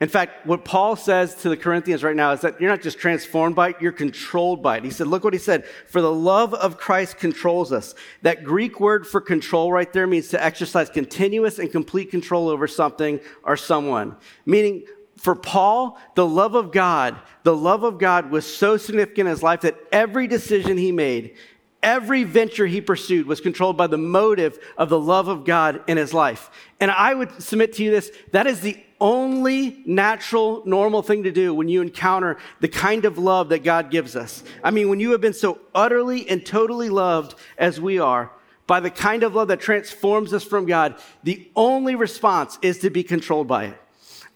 In 0.00 0.08
fact, 0.08 0.46
what 0.46 0.64
Paul 0.64 0.96
says 0.96 1.34
to 1.36 1.50
the 1.50 1.58
Corinthians 1.58 2.02
right 2.02 2.16
now 2.16 2.32
is 2.32 2.40
that 2.40 2.58
you're 2.58 2.70
not 2.70 2.80
just 2.80 2.98
transformed 2.98 3.54
by 3.54 3.70
it, 3.70 3.76
you're 3.82 3.92
controlled 3.92 4.62
by 4.62 4.78
it. 4.78 4.84
He 4.84 4.90
said, 4.90 5.06
Look 5.06 5.24
what 5.24 5.34
he 5.34 5.38
said. 5.38 5.66
For 5.86 6.00
the 6.00 6.12
love 6.12 6.54
of 6.54 6.78
Christ 6.78 7.18
controls 7.18 7.70
us. 7.70 7.94
That 8.22 8.42
Greek 8.42 8.80
word 8.80 9.06
for 9.06 9.20
control 9.20 9.70
right 9.70 9.92
there 9.92 10.06
means 10.06 10.28
to 10.28 10.42
exercise 10.42 10.88
continuous 10.88 11.58
and 11.58 11.70
complete 11.70 12.10
control 12.10 12.48
over 12.48 12.66
something 12.66 13.20
or 13.42 13.58
someone. 13.58 14.16
Meaning, 14.46 14.84
for 15.20 15.34
Paul, 15.34 15.98
the 16.14 16.26
love 16.26 16.54
of 16.54 16.72
God, 16.72 17.14
the 17.42 17.54
love 17.54 17.82
of 17.82 17.98
God 17.98 18.30
was 18.30 18.46
so 18.46 18.78
significant 18.78 19.26
in 19.28 19.32
his 19.32 19.42
life 19.42 19.60
that 19.60 19.76
every 19.92 20.26
decision 20.26 20.78
he 20.78 20.92
made, 20.92 21.36
every 21.82 22.24
venture 22.24 22.66
he 22.66 22.80
pursued 22.80 23.26
was 23.26 23.38
controlled 23.38 23.76
by 23.76 23.86
the 23.86 23.98
motive 23.98 24.58
of 24.78 24.88
the 24.88 24.98
love 24.98 25.28
of 25.28 25.44
God 25.44 25.82
in 25.86 25.98
his 25.98 26.14
life. 26.14 26.50
And 26.80 26.90
I 26.90 27.12
would 27.12 27.42
submit 27.42 27.74
to 27.74 27.84
you 27.84 27.90
this 27.90 28.10
that 28.32 28.46
is 28.46 28.62
the 28.62 28.82
only 28.98 29.82
natural, 29.84 30.62
normal 30.64 31.02
thing 31.02 31.24
to 31.24 31.30
do 31.30 31.52
when 31.52 31.68
you 31.68 31.82
encounter 31.82 32.38
the 32.60 32.68
kind 32.68 33.04
of 33.04 33.18
love 33.18 33.50
that 33.50 33.62
God 33.62 33.90
gives 33.90 34.16
us. 34.16 34.42
I 34.64 34.70
mean, 34.70 34.88
when 34.88 35.00
you 35.00 35.12
have 35.12 35.20
been 35.20 35.34
so 35.34 35.58
utterly 35.74 36.26
and 36.30 36.46
totally 36.46 36.88
loved 36.88 37.34
as 37.58 37.78
we 37.78 37.98
are, 37.98 38.30
by 38.66 38.80
the 38.80 38.90
kind 38.90 39.22
of 39.22 39.34
love 39.34 39.48
that 39.48 39.60
transforms 39.60 40.32
us 40.32 40.44
from 40.44 40.64
God, 40.64 40.98
the 41.24 41.50
only 41.54 41.94
response 41.94 42.58
is 42.62 42.78
to 42.78 42.88
be 42.88 43.02
controlled 43.02 43.46
by 43.46 43.66
it. 43.66 43.82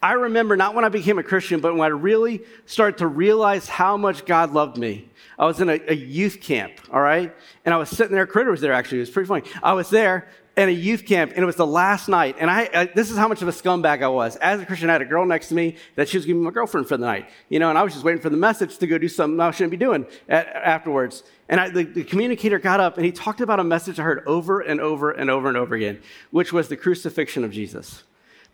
I 0.05 0.13
remember 0.13 0.55
not 0.55 0.75
when 0.75 0.85
I 0.85 0.91
became 0.91 1.19
a 1.19 1.23
Christian, 1.23 1.61
but 1.61 1.75
when 1.75 1.87
I 1.87 1.89
really 1.89 2.43
started 2.67 2.99
to 2.99 3.07
realize 3.07 3.67
how 3.67 3.97
much 3.97 4.27
God 4.27 4.53
loved 4.53 4.77
me. 4.77 5.09
I 5.39 5.47
was 5.47 5.63
in 5.63 5.71
a, 5.71 5.81
a 5.89 5.95
youth 5.95 6.43
camp, 6.43 6.75
all 6.93 7.01
right? 7.01 7.35
And 7.65 7.73
I 7.73 7.79
was 7.79 7.89
sitting 7.89 8.15
there, 8.15 8.27
Critter 8.27 8.51
was 8.51 8.61
there 8.61 8.75
actually, 8.75 8.99
it 8.99 9.01
was 9.01 9.11
pretty 9.11 9.29
funny. 9.29 9.45
I 9.63 9.73
was 9.73 9.89
there 9.89 10.29
in 10.59 10.69
a 10.69 10.73
youth 10.73 11.07
camp, 11.07 11.31
and 11.31 11.43
it 11.43 11.47
was 11.47 11.57
the 11.57 11.67
last 11.67 12.11
night. 12.11 12.37
And 12.39 12.51
I, 12.51 12.69
I, 12.75 12.85
this 12.85 13.11
is 13.11 13.17
how 13.17 13.29
much 13.29 13.41
of 13.41 13.49
a 13.49 13.51
scumbag 13.51 14.03
I 14.03 14.09
was. 14.09 14.37
As 14.37 14.61
a 14.61 14.67
Christian, 14.67 14.91
I 14.91 14.93
had 14.93 15.01
a 15.01 15.07
girl 15.07 15.25
next 15.25 15.49
to 15.49 15.55
me 15.55 15.77
that 15.95 16.11
she 16.11 16.19
was 16.19 16.27
giving 16.27 16.43
my 16.43 16.51
girlfriend 16.51 16.87
for 16.87 16.99
the 16.99 17.07
night, 17.07 17.31
you 17.49 17.59
know, 17.59 17.71
and 17.71 17.79
I 17.79 17.83
was 17.83 17.95
just 17.95 18.05
waiting 18.05 18.21
for 18.21 18.29
the 18.29 18.37
message 18.37 18.77
to 18.77 18.87
go 18.87 18.99
do 18.99 19.09
something 19.09 19.41
I 19.41 19.53
shouldn't 19.53 19.71
be 19.71 19.79
doing 19.79 20.05
at, 20.29 20.49
afterwards. 20.49 21.23
And 21.49 21.59
I, 21.59 21.71
the, 21.71 21.85
the 21.85 22.05
communicator 22.05 22.59
got 22.59 22.79
up 22.79 22.99
and 22.99 23.07
he 23.07 23.11
talked 23.11 23.41
about 23.41 23.59
a 23.59 23.65
message 23.65 23.99
I 23.99 24.03
heard 24.03 24.23
over 24.27 24.61
and 24.61 24.83
over 24.83 25.13
and 25.13 25.31
over 25.31 25.49
and 25.49 25.57
over 25.57 25.75
again, 25.75 26.03
which 26.31 26.53
was 26.53 26.69
the 26.69 26.77
crucifixion 26.77 27.43
of 27.43 27.53
Jesus. 27.53 28.03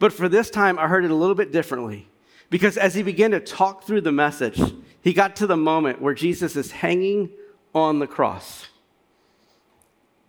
But 0.00 0.12
for 0.12 0.28
this 0.28 0.50
time, 0.50 0.78
I 0.78 0.88
heard 0.88 1.04
it 1.04 1.12
a 1.12 1.14
little 1.14 1.36
bit 1.36 1.52
differently. 1.52 2.08
Because 2.48 2.76
as 2.76 2.96
he 2.96 3.04
began 3.04 3.30
to 3.30 3.38
talk 3.38 3.84
through 3.84 4.00
the 4.00 4.10
message, 4.10 4.60
he 5.02 5.12
got 5.12 5.36
to 5.36 5.46
the 5.46 5.56
moment 5.56 6.02
where 6.02 6.14
Jesus 6.14 6.56
is 6.56 6.72
hanging 6.72 7.30
on 7.72 8.00
the 8.00 8.08
cross, 8.08 8.66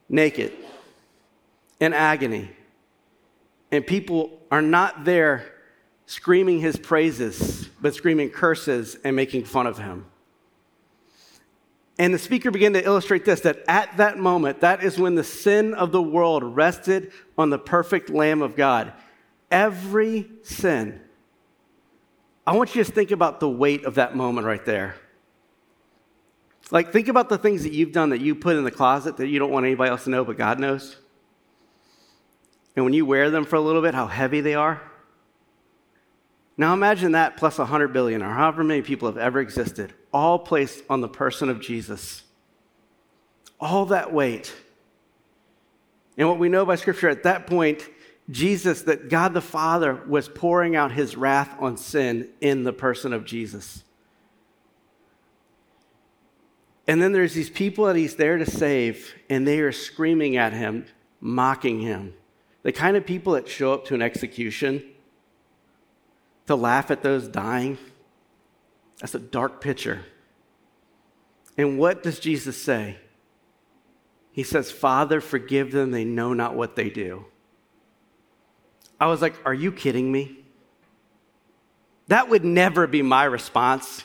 naked, 0.08 0.54
in 1.80 1.94
agony. 1.94 2.51
And 3.72 3.88
people 3.88 4.40
are 4.51 4.62
not 4.62 5.04
there 5.04 5.51
screaming 6.06 6.60
his 6.60 6.75
praises, 6.75 7.70
but 7.82 7.96
screaming 7.96 8.30
curses 8.30 8.98
and 9.04 9.16
making 9.16 9.46
fun 9.46 9.66
of 9.66 9.80
him. 9.80 10.06
And 11.98 12.13
the 12.13 12.20
speaker 12.20 12.51
began 12.51 12.74
to 12.74 12.84
illustrate 12.84 13.25
this 13.25 13.42
that 13.42 13.63
at 13.68 13.96
that 13.98 14.18
moment, 14.18 14.62
that 14.62 14.84
is 14.84 15.00
when 15.00 15.16
the 15.16 15.24
sin 15.24 15.74
of 15.74 15.92
the 15.92 16.01
world 16.01 16.44
rested 16.44 17.12
on 17.38 17.50
the 17.50 17.60
perfect 17.60 18.10
Lamb 18.10 18.42
of 18.42 18.56
God. 18.56 18.94
Every 19.51 20.29
sin. 20.43 21.01
I 22.48 22.55
want 22.55 22.74
you 22.74 22.84
to 22.84 22.91
think 22.91 23.12
about 23.12 23.39
the 23.39 23.50
weight 23.50 23.86
of 23.86 23.96
that 23.96 24.15
moment 24.15 24.48
right 24.48 24.65
there. 24.65 24.96
Like, 26.72 26.93
think 26.93 27.10
about 27.10 27.27
the 27.27 27.38
things 27.38 27.63
that 27.63 27.74
you've 27.74 27.91
done 27.91 28.10
that 28.10 28.22
you 28.22 28.34
put 28.34 28.55
in 28.55 28.63
the 28.63 28.72
closet 28.72 29.17
that 29.17 29.27
you 29.27 29.39
don't 29.39 29.51
want 29.51 29.65
anybody 29.65 29.91
else 29.91 30.05
to 30.05 30.10
know, 30.10 30.24
but 30.24 30.38
God 30.38 30.58
knows. 30.58 30.96
And 32.75 32.86
when 32.86 32.93
you 32.93 33.05
wear 33.05 33.29
them 33.29 33.46
for 33.46 33.58
a 33.58 33.62
little 33.62 33.81
bit, 33.81 33.93
how 33.93 34.08
heavy 34.08 34.39
they 34.39 34.55
are. 34.55 34.81
Now 36.55 36.74
imagine 36.74 37.12
that 37.13 37.36
plus 37.38 37.58
100 37.58 37.91
billion, 37.91 38.22
or 38.22 38.34
however 38.34 38.63
many 38.63 38.81
people 38.81 39.10
have 39.10 39.17
ever 39.17 39.41
existed, 39.41 39.93
all 40.13 40.39
placed 40.39 40.84
on 40.89 41.01
the 41.01 41.10
person 41.10 41.50
of 41.50 41.60
Jesus. 41.60 42.24
All 43.60 43.88
that 43.88 44.13
weight. 44.13 44.53
And 46.17 46.27
what 46.27 46.39
we 46.39 46.50
know 46.50 46.65
by 46.65 46.75
Scripture 46.75 47.10
at 47.10 47.24
that 47.24 47.48
point, 47.48 47.88
Jesus, 48.30 48.84
that 48.84 49.10
God 49.10 49.34
the 49.34 49.42
Father 49.42 50.01
was 50.08 50.30
pouring 50.30 50.75
out 50.75 50.92
his 50.92 51.18
wrath 51.18 51.56
on 51.60 51.75
sin 51.75 52.30
in 52.40 52.63
the 52.63 52.74
person 52.74 53.13
of 53.13 53.25
Jesus. 53.25 53.84
And 56.88 57.01
then 57.01 57.12
there's 57.12 57.34
these 57.34 57.50
people 57.50 57.86
that 57.86 57.96
he's 57.96 58.16
there 58.16 58.38
to 58.38 58.46
save, 58.46 59.13
and 59.30 59.48
they 59.48 59.60
are 59.60 59.72
screaming 59.72 60.38
at 60.38 60.54
him, 60.54 60.86
mocking 61.20 61.80
him. 61.80 62.13
The 62.63 62.72
kind 62.72 62.96
of 62.98 63.06
people 63.06 63.34
that 63.34 63.48
show 63.48 63.74
up 63.74 63.86
to 63.86 63.96
an 63.96 64.01
execution 64.01 64.84
to 66.48 66.56
laugh 66.56 66.92
at 66.92 67.04
those 67.04 67.28
dying. 67.28 67.78
That's 69.00 69.16
a 69.16 69.20
dark 69.20 69.62
picture. 69.62 70.06
And 71.58 71.78
what 71.78 72.04
does 72.04 72.20
Jesus 72.20 72.62
say? 72.62 72.98
He 74.32 74.44
says, 74.44 74.72
Father, 74.72 75.22
forgive 75.22 75.72
them. 75.72 75.92
They 75.92 76.06
know 76.06 76.34
not 76.34 76.56
what 76.56 76.75
they 76.75 76.90
do. 76.90 77.25
I 79.01 79.08
was 79.08 79.22
like, 79.22 79.34
Are 79.46 79.53
you 79.53 79.72
kidding 79.72 80.10
me? 80.12 80.38
That 82.08 82.29
would 82.29 82.46
never 82.46 82.86
be 82.86 83.01
my 83.01 83.24
response. 83.24 84.03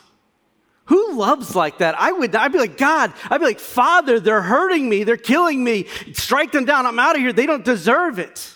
Who 0.85 1.13
loves 1.13 1.55
like 1.55 1.79
that? 1.79 1.99
I 1.99 2.13
would, 2.13 2.33
I'd 2.35 2.53
be 2.53 2.57
like, 2.57 2.77
God, 2.77 3.11
I'd 3.29 3.39
be 3.39 3.45
like, 3.45 3.59
Father, 3.59 4.21
they're 4.21 4.41
hurting 4.41 4.87
me. 4.87 5.03
They're 5.03 5.17
killing 5.17 5.61
me. 5.61 5.85
Strike 6.13 6.53
them 6.53 6.63
down. 6.63 6.85
I'm 6.85 6.97
out 6.97 7.15
of 7.15 7.21
here. 7.21 7.33
They 7.33 7.45
don't 7.45 7.65
deserve 7.65 8.17
it. 8.19 8.55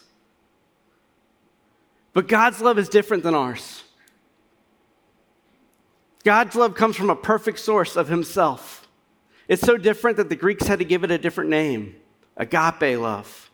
But 2.13 2.29
God's 2.29 2.61
love 2.61 2.79
is 2.79 2.87
different 2.87 3.23
than 3.23 3.35
ours. 3.35 3.83
God's 6.23 6.55
love 6.55 6.73
comes 6.73 6.95
from 6.95 7.09
a 7.09 7.15
perfect 7.15 7.59
source 7.59 7.97
of 7.97 8.07
Himself. 8.07 8.87
It's 9.49 9.61
so 9.61 9.77
different 9.77 10.15
that 10.17 10.29
the 10.29 10.35
Greeks 10.37 10.65
had 10.65 10.79
to 10.79 10.85
give 10.85 11.03
it 11.03 11.11
a 11.11 11.17
different 11.17 11.49
name 11.49 11.97
agape 12.37 12.97
love. 12.97 13.50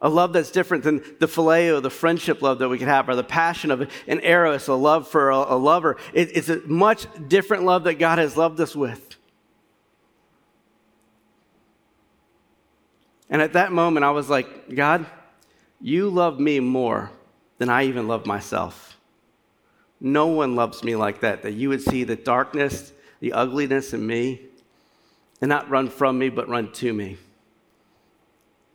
A 0.00 0.10
love 0.10 0.34
that's 0.34 0.50
different 0.50 0.84
than 0.84 0.98
the 1.20 1.26
phileo, 1.26 1.80
the 1.80 1.90
friendship 1.90 2.42
love 2.42 2.58
that 2.58 2.68
we 2.68 2.78
could 2.78 2.88
have, 2.88 3.08
or 3.08 3.16
the 3.16 3.24
passion 3.24 3.70
of 3.70 3.80
an 4.06 4.20
eros, 4.20 4.68
a 4.68 4.74
love 4.74 5.08
for 5.08 5.30
a, 5.30 5.36
a 5.36 5.56
lover. 5.56 5.96
It, 6.12 6.36
it's 6.36 6.50
a 6.50 6.60
much 6.66 7.06
different 7.28 7.64
love 7.64 7.84
that 7.84 7.94
God 7.94 8.18
has 8.18 8.36
loved 8.36 8.60
us 8.60 8.76
with. 8.76 9.16
And 13.30 13.40
at 13.40 13.54
that 13.54 13.72
moment, 13.72 14.04
I 14.04 14.10
was 14.10 14.28
like, 14.28 14.74
God, 14.74 15.06
you 15.80 16.10
love 16.10 16.38
me 16.38 16.60
more 16.60 17.10
than 17.58 17.68
I 17.70 17.84
even 17.84 18.06
love 18.06 18.26
myself. 18.26 18.98
No 19.98 20.26
one 20.26 20.56
loves 20.56 20.84
me 20.84 20.94
like 20.94 21.20
that, 21.20 21.42
that 21.42 21.54
you 21.54 21.70
would 21.70 21.82
see 21.82 22.04
the 22.04 22.16
darkness, 22.16 22.92
the 23.20 23.32
ugliness 23.32 23.94
in 23.94 24.06
me, 24.06 24.42
and 25.40 25.48
not 25.48 25.70
run 25.70 25.88
from 25.88 26.18
me, 26.18 26.28
but 26.28 26.48
run 26.48 26.70
to 26.72 26.92
me. 26.92 27.16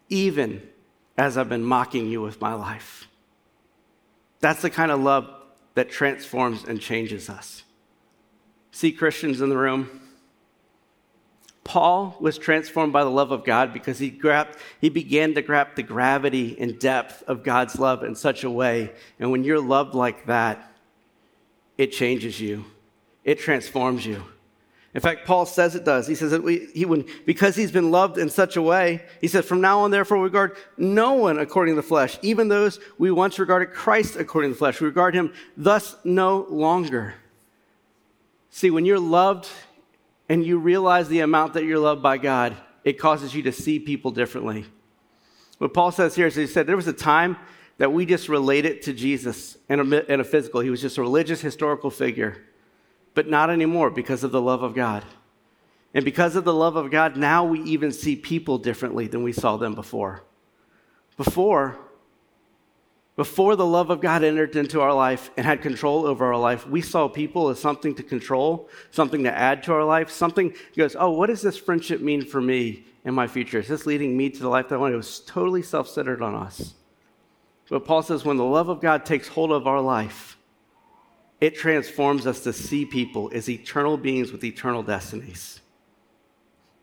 Even 0.10 0.68
as 1.18 1.38
I've 1.38 1.50
been 1.50 1.64
mocking 1.64 2.08
you 2.08 2.22
with 2.22 2.42
my 2.42 2.54
life. 2.54 3.08
That's 4.40 4.62
the 4.62 4.70
kind 4.70 4.92
of 4.92 5.00
love 5.00 5.30
that 5.76 5.90
transforms 5.90 6.64
and 6.64 6.80
changes 6.80 7.30
us. 7.30 7.64
See 8.72 8.92
Christians 8.92 9.42
in 9.42 9.50
the 9.50 9.58
room? 9.58 10.02
Paul 11.64 12.18
was 12.20 12.38
transformed 12.38 12.92
by 12.92 13.04
the 13.04 13.10
love 13.10 13.32
of 13.32 13.46
God 13.46 13.72
because 13.72 14.00
he, 14.00 14.10
grabbed, 14.10 14.58
he 14.80 14.90
began 14.90 15.36
to 15.36 15.42
grasp 15.42 15.76
the 15.76 15.84
gravity 15.84 16.58
and 16.60 16.80
depth 16.80 17.24
of 17.28 17.44
God's 17.44 17.78
love 17.78 18.04
in 18.04 18.16
such 18.16 18.44
a 18.44 18.50
way. 18.50 18.92
And 19.20 19.32
when 19.32 19.44
you're 19.44 19.62
loved 19.62 19.94
like 19.94 20.26
that, 20.26 20.72
it 21.78 21.92
changes 21.92 22.40
you, 22.42 22.66
it 23.24 23.40
transforms 23.40 24.06
you. 24.06 24.24
In 24.94 25.00
fact, 25.00 25.26
Paul 25.26 25.46
says 25.46 25.74
it 25.76 25.86
does. 25.86 26.06
He 26.06 26.16
says 26.16 26.32
that 26.32 26.44
we, 26.44 26.68
he, 26.74 26.84
when, 26.84 27.06
because 27.26 27.56
he's 27.56 27.72
been 27.72 27.92
loved 27.92 28.18
in 28.18 28.30
such 28.30 28.58
a 28.58 28.62
way, 28.62 29.06
he 29.22 29.28
says, 29.30 29.46
from 29.46 29.62
now 29.62 29.80
on, 29.80 29.92
therefore, 29.92 30.18
we 30.18 30.26
regard 30.26 30.58
no 30.78 31.14
one 31.14 31.40
according 31.40 31.76
to 31.76 31.82
the 31.82 31.88
flesh, 31.88 32.20
even 32.22 32.50
those 32.50 32.80
we 32.98 33.10
once 33.10 33.40
regarded 33.40 33.72
Christ 33.72 34.18
according 34.18 34.52
to 34.52 34.56
the 34.56 34.60
flesh. 34.60 34.82
We 34.82 34.88
regard 34.88 35.16
him 35.16 35.34
thus 35.56 35.96
no 36.04 36.46
longer. 36.50 37.14
See, 38.50 38.70
when 38.70 38.86
you're 38.86 39.00
loved 39.00 39.48
and 40.28 40.46
you 40.46 40.58
realize 40.58 41.08
the 41.08 41.22
amount 41.22 41.54
that 41.54 41.64
you're 41.64 41.80
loved 41.80 42.04
by 42.04 42.18
God, 42.18 42.58
it 42.84 43.00
causes 43.00 43.34
you 43.34 43.44
to 43.44 43.54
see 43.54 43.80
people 43.80 44.12
differently. 44.12 44.66
What 45.58 45.74
Paul 45.74 45.92
says 45.92 46.16
here 46.16 46.28
is 46.28 46.36
he 46.36 46.48
said 46.48 46.68
there 46.68 46.76
was 46.76 46.88
a 46.88 46.94
time 46.94 47.38
that 47.78 47.94
we 47.94 48.06
just 48.06 48.28
related 48.28 48.82
to 48.82 48.94
Jesus 48.94 49.58
in 49.70 49.80
a, 49.80 50.00
in 50.12 50.20
a 50.20 50.24
physical. 50.26 50.60
He 50.60 50.70
was 50.70 50.82
just 50.82 50.98
a 50.98 51.02
religious, 51.02 51.40
historical 51.40 51.90
figure 51.90 52.44
but 53.14 53.28
not 53.28 53.50
anymore 53.50 53.90
because 53.90 54.24
of 54.24 54.32
the 54.32 54.42
love 54.42 54.64
of 54.64 54.74
God. 54.74 55.04
And 55.94 56.06
because 56.06 56.36
of 56.36 56.46
the 56.46 56.54
love 56.54 56.76
of 56.76 56.90
God, 56.90 57.18
now 57.18 57.44
we 57.44 57.62
even 57.62 57.92
see 57.92 58.16
people 58.16 58.58
differently 58.58 59.08
than 59.08 59.24
we 59.24 59.34
saw 59.34 59.58
them 59.58 59.76
before. 59.76 60.24
Before, 61.18 61.78
before 63.18 63.58
the 63.58 63.66
love 63.66 63.90
of 63.90 64.00
God 64.00 64.24
entered 64.24 64.56
into 64.56 64.80
our 64.80 64.94
life 64.94 65.32
and 65.36 65.46
had 65.46 65.62
control 65.62 66.06
over 66.06 66.26
our 66.26 66.40
life, 66.40 66.66
we 66.66 66.82
saw 66.82 67.10
people 67.10 67.50
as 67.50 67.60
something 67.60 67.94
to 67.96 68.04
control, 68.04 68.70
something 68.92 69.24
to 69.24 69.38
add 69.38 69.64
to 69.64 69.74
our 69.74 69.84
life, 69.84 70.10
something 70.10 70.54
goes, 70.78 70.96
oh, 70.98 71.12
what 71.12 71.28
does 71.28 71.42
this 71.42 71.58
friendship 71.58 72.00
mean 72.00 72.26
for 72.26 72.40
me 72.40 72.86
in 73.04 73.14
my 73.14 73.28
future? 73.28 73.60
Is 73.60 73.68
this 73.68 73.86
leading 73.86 74.16
me 74.16 74.30
to 74.30 74.40
the 74.40 74.50
life 74.50 74.70
that 74.70 74.76
I 74.76 74.78
want? 74.78 74.94
It 74.94 74.98
was 74.98 75.20
totally 75.20 75.62
self 75.62 75.90
centered 75.90 76.22
on 76.22 76.36
us. 76.36 76.74
But 77.70 77.86
Paul 77.86 78.02
says 78.02 78.26
when 78.26 78.38
the 78.38 78.44
love 78.44 78.70
of 78.70 78.82
God 78.82 79.06
takes 79.06 79.28
hold 79.28 79.52
of 79.52 79.68
our 79.68 79.82
life, 79.82 80.38
it 81.42 81.56
transforms 81.56 82.28
us 82.28 82.42
to 82.42 82.54
see 82.54 82.86
people 82.86 83.32
as 83.34 83.50
eternal 83.50 83.98
beings 83.98 84.32
with 84.32 84.44
eternal 84.44 84.84
destinies 84.84 85.60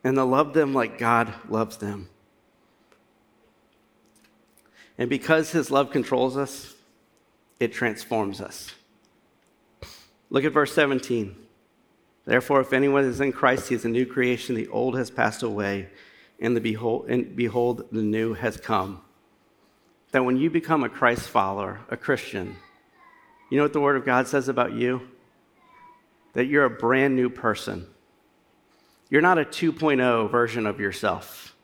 and 0.03 0.17
to 0.17 0.25
love 0.25 0.53
them 0.53 0.75
like 0.75 0.99
God 0.99 1.33
loves 1.49 1.77
them. 1.77 2.09
And 4.99 5.09
because 5.09 5.53
his 5.53 5.71
love 5.71 5.93
controls 5.93 6.37
us, 6.37 6.75
it 7.61 7.73
transforms 7.73 8.41
us. 8.41 8.75
Look 10.29 10.45
at 10.45 10.53
verse 10.53 10.75
17. 10.75 11.37
Therefore, 12.25 12.61
if 12.61 12.73
anyone 12.73 13.05
is 13.05 13.21
in 13.21 13.33
Christ, 13.33 13.69
he 13.69 13.77
is 13.77 13.85
a 13.85 13.89
new 13.89 14.05
creation. 14.05 14.57
The 14.57 14.69
old 14.69 14.99
has 14.99 15.11
passed 15.11 15.43
away, 15.45 15.89
and, 16.41 16.57
the 16.57 16.61
behold, 16.61 17.07
and 17.09 17.35
behold, 17.35 17.87
the 17.93 18.03
new 18.03 18.35
has 18.35 18.57
come. 18.57 19.01
That 20.11 20.25
when 20.25 20.37
you 20.37 20.51
become 20.51 20.83
a 20.83 20.89
Christ 20.89 21.29
follower, 21.29 21.81
a 21.89 21.97
Christian, 21.97 22.57
you 23.51 23.57
know 23.57 23.65
what 23.65 23.73
the 23.73 23.81
Word 23.81 23.97
of 23.97 24.05
God 24.05 24.29
says 24.29 24.49
about 24.49 24.73
you? 24.73 25.09
That 26.35 26.47
you're 26.47 26.65
a 26.65 26.71
brand 26.71 27.17
new 27.17 27.31
person. 27.31 27.87
You're 29.11 29.23
not 29.23 29.39
a 29.39 29.45
2.0 29.45 30.31
version 30.31 30.67
of 30.67 30.79
yourself. 30.79 31.55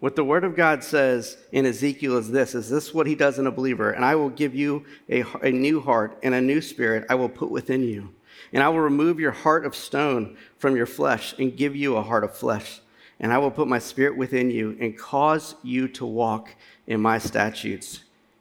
What 0.00 0.16
the 0.16 0.24
Word 0.24 0.44
of 0.44 0.54
God 0.54 0.84
says 0.84 1.38
in 1.50 1.64
Ezekiel 1.64 2.18
is 2.18 2.30
this 2.30 2.54
is 2.54 2.68
this 2.68 2.92
what 2.92 3.06
He 3.06 3.14
does 3.14 3.38
in 3.38 3.46
a 3.46 3.50
believer? 3.50 3.90
And 3.90 4.04
I 4.04 4.16
will 4.16 4.28
give 4.28 4.54
you 4.54 4.84
a, 5.08 5.24
a 5.42 5.50
new 5.50 5.80
heart 5.80 6.18
and 6.22 6.34
a 6.34 6.40
new 6.42 6.60
spirit 6.60 7.06
I 7.08 7.14
will 7.14 7.30
put 7.30 7.50
within 7.50 7.82
you. 7.82 8.14
And 8.52 8.62
I 8.62 8.68
will 8.68 8.80
remove 8.80 9.18
your 9.18 9.32
heart 9.32 9.64
of 9.64 9.74
stone 9.74 10.36
from 10.58 10.76
your 10.76 10.86
flesh 10.86 11.34
and 11.38 11.56
give 11.56 11.74
you 11.74 11.96
a 11.96 12.02
heart 12.02 12.24
of 12.24 12.36
flesh. 12.36 12.80
And 13.18 13.32
I 13.32 13.38
will 13.38 13.50
put 13.50 13.68
my 13.68 13.78
spirit 13.78 14.16
within 14.16 14.50
you 14.50 14.76
and 14.78 14.98
cause 14.98 15.54
you 15.62 15.88
to 15.88 16.04
walk 16.04 16.54
in 16.86 17.00
my 17.00 17.16
statutes 17.16 18.00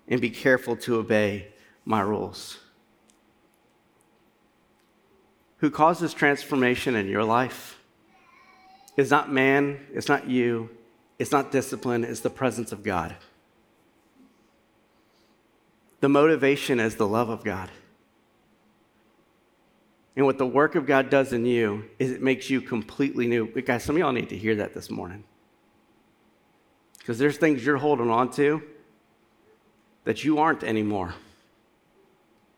and 0.09 0.19
be 0.19 0.29
careful 0.29 0.75
to 0.75 0.97
obey 0.97 1.52
my 1.85 2.01
rules. 2.01 2.59
Who 5.57 5.71
causes 5.71 6.13
transformation 6.13 6.95
in 6.95 7.07
your 7.07 7.23
life 7.23 7.79
is 8.97 9.09
not 9.09 9.31
man, 9.31 9.79
it's 9.93 10.09
not 10.09 10.27
you, 10.27 10.69
it's 11.17 11.31
not 11.31 11.51
discipline, 11.51 12.03
it's 12.03 12.19
the 12.19 12.29
presence 12.29 12.71
of 12.71 12.83
God. 12.83 13.15
The 16.01 16.09
motivation 16.09 16.79
is 16.79 16.97
the 16.97 17.07
love 17.07 17.29
of 17.29 17.43
God. 17.43 17.69
And 20.15 20.25
what 20.25 20.37
the 20.37 20.45
work 20.45 20.75
of 20.75 20.85
God 20.85 21.09
does 21.09 21.33
in 21.33 21.45
you 21.45 21.85
is 21.97 22.11
it 22.11 22.21
makes 22.21 22.49
you 22.49 22.61
completely 22.61 23.25
new. 23.25 23.47
Guys, 23.61 23.83
some 23.83 23.95
of 23.95 23.99
y'all 23.99 24.11
need 24.11 24.29
to 24.29 24.37
hear 24.37 24.55
that 24.55 24.73
this 24.73 24.91
morning. 24.91 25.23
Because 26.99 27.17
there's 27.17 27.37
things 27.37 27.65
you're 27.65 27.77
holding 27.77 28.09
on 28.09 28.31
to 28.31 28.61
that 30.03 30.23
you 30.23 30.39
aren't 30.39 30.63
anymore. 30.63 31.13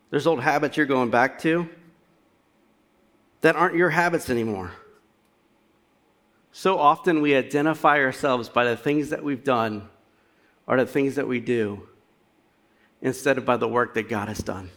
There's 0.09 0.27
old 0.27 0.41
habits 0.41 0.77
you're 0.77 0.85
going 0.85 1.09
back 1.09 1.39
to 1.39 1.69
that 3.41 3.55
aren't 3.55 3.75
your 3.75 3.89
habits 3.89 4.29
anymore. 4.29 4.71
So 6.51 6.79
often 6.79 7.21
we 7.21 7.35
identify 7.35 7.99
ourselves 7.99 8.47
by 8.49 8.65
the 8.65 8.77
things 8.77 9.09
that 9.09 9.23
we've 9.23 9.43
done 9.43 9.89
or 10.67 10.77
the 10.77 10.85
things 10.85 11.15
that 11.15 11.27
we 11.27 11.39
do 11.39 11.87
instead 13.01 13.37
of 13.37 13.45
by 13.45 13.57
the 13.57 13.67
work 13.67 13.93
that 13.95 14.09
God 14.09 14.29
has 14.29 14.39
done. 14.39 14.71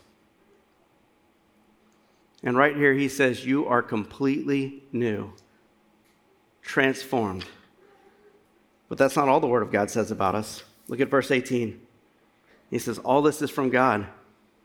And 2.43 2.57
right 2.57 2.77
here, 2.77 2.95
he 2.95 3.09
says, 3.09 3.45
You 3.45 3.67
are 3.67 3.83
completely 3.83 4.83
new, 4.93 5.33
transformed. 6.63 7.45
But 8.89 8.99
that's 8.99 9.17
not 9.17 9.29
all 9.29 9.41
the 9.41 9.47
Word 9.47 9.63
of 9.63 9.73
God 9.73 9.91
says 9.91 10.11
about 10.11 10.35
us. 10.35 10.63
Look 10.89 11.01
at 11.01 11.11
verse 11.11 11.31
18. 11.31 11.81
He 12.71 12.79
says, 12.79 12.99
All 12.99 13.23
this 13.23 13.43
is 13.43 13.51
from 13.51 13.71
God, 13.71 14.07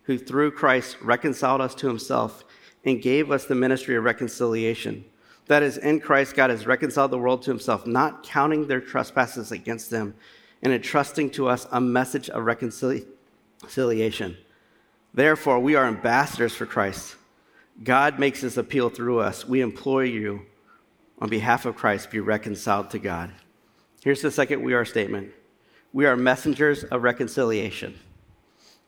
who 0.03 0.17
through 0.17 0.51
Christ 0.51 0.97
reconciled 1.01 1.61
us 1.61 1.75
to 1.75 1.87
himself 1.87 2.43
and 2.85 3.01
gave 3.01 3.31
us 3.31 3.45
the 3.45 3.55
ministry 3.55 3.95
of 3.95 4.03
reconciliation. 4.03 5.05
That 5.47 5.63
is, 5.63 5.77
in 5.77 5.99
Christ, 5.99 6.35
God 6.35 6.49
has 6.49 6.65
reconciled 6.65 7.11
the 7.11 7.17
world 7.17 7.41
to 7.43 7.51
himself, 7.51 7.85
not 7.85 8.23
counting 8.23 8.67
their 8.67 8.81
trespasses 8.81 9.51
against 9.51 9.89
them, 9.89 10.15
and 10.61 10.71
entrusting 10.71 11.29
to 11.31 11.47
us 11.47 11.67
a 11.71 11.81
message 11.81 12.29
of 12.29 12.45
reconciliation. 12.45 14.37
Therefore, 15.13 15.59
we 15.59 15.75
are 15.75 15.85
ambassadors 15.85 16.55
for 16.55 16.65
Christ. 16.65 17.15
God 17.83 18.19
makes 18.19 18.41
his 18.41 18.57
appeal 18.57 18.89
through 18.89 19.19
us. 19.19 19.45
We 19.45 19.61
implore 19.61 20.05
you, 20.05 20.45
on 21.19 21.29
behalf 21.29 21.65
of 21.65 21.75
Christ, 21.75 22.11
be 22.11 22.19
reconciled 22.19 22.89
to 22.91 22.99
God. 22.99 23.31
Here's 24.03 24.21
the 24.21 24.31
second 24.31 24.63
we 24.63 24.73
are 24.73 24.85
statement 24.85 25.33
we 25.91 26.05
are 26.05 26.17
messengers 26.17 26.83
of 26.85 27.03
reconciliation. 27.03 27.99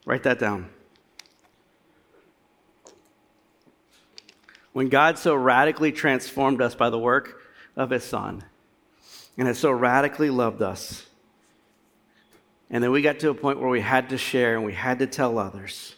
Write 0.06 0.24
that 0.24 0.40
down. 0.40 0.70
When 4.76 4.90
God 4.90 5.18
so 5.18 5.34
radically 5.34 5.94
transformed 5.94 6.62
us 6.62 6.76
by 6.76 6.90
the 6.90 7.00
work 7.00 7.42
of 7.78 7.92
his 7.92 8.04
Son 8.04 8.44
and 9.38 9.48
has 9.48 9.58
so 9.58 9.72
radically 9.72 10.30
loved 10.30 10.62
us, 10.62 11.06
and 12.70 12.84
then 12.84 12.92
we 12.92 13.02
got 13.02 13.20
to 13.20 13.30
a 13.30 13.34
point 13.34 13.62
where 13.62 13.70
we 13.70 13.80
had 13.80 14.10
to 14.10 14.18
share 14.18 14.58
and 14.58 14.66
we 14.66 14.74
had 14.74 15.00
to 15.00 15.08
tell 15.08 15.40
others. 15.40 15.96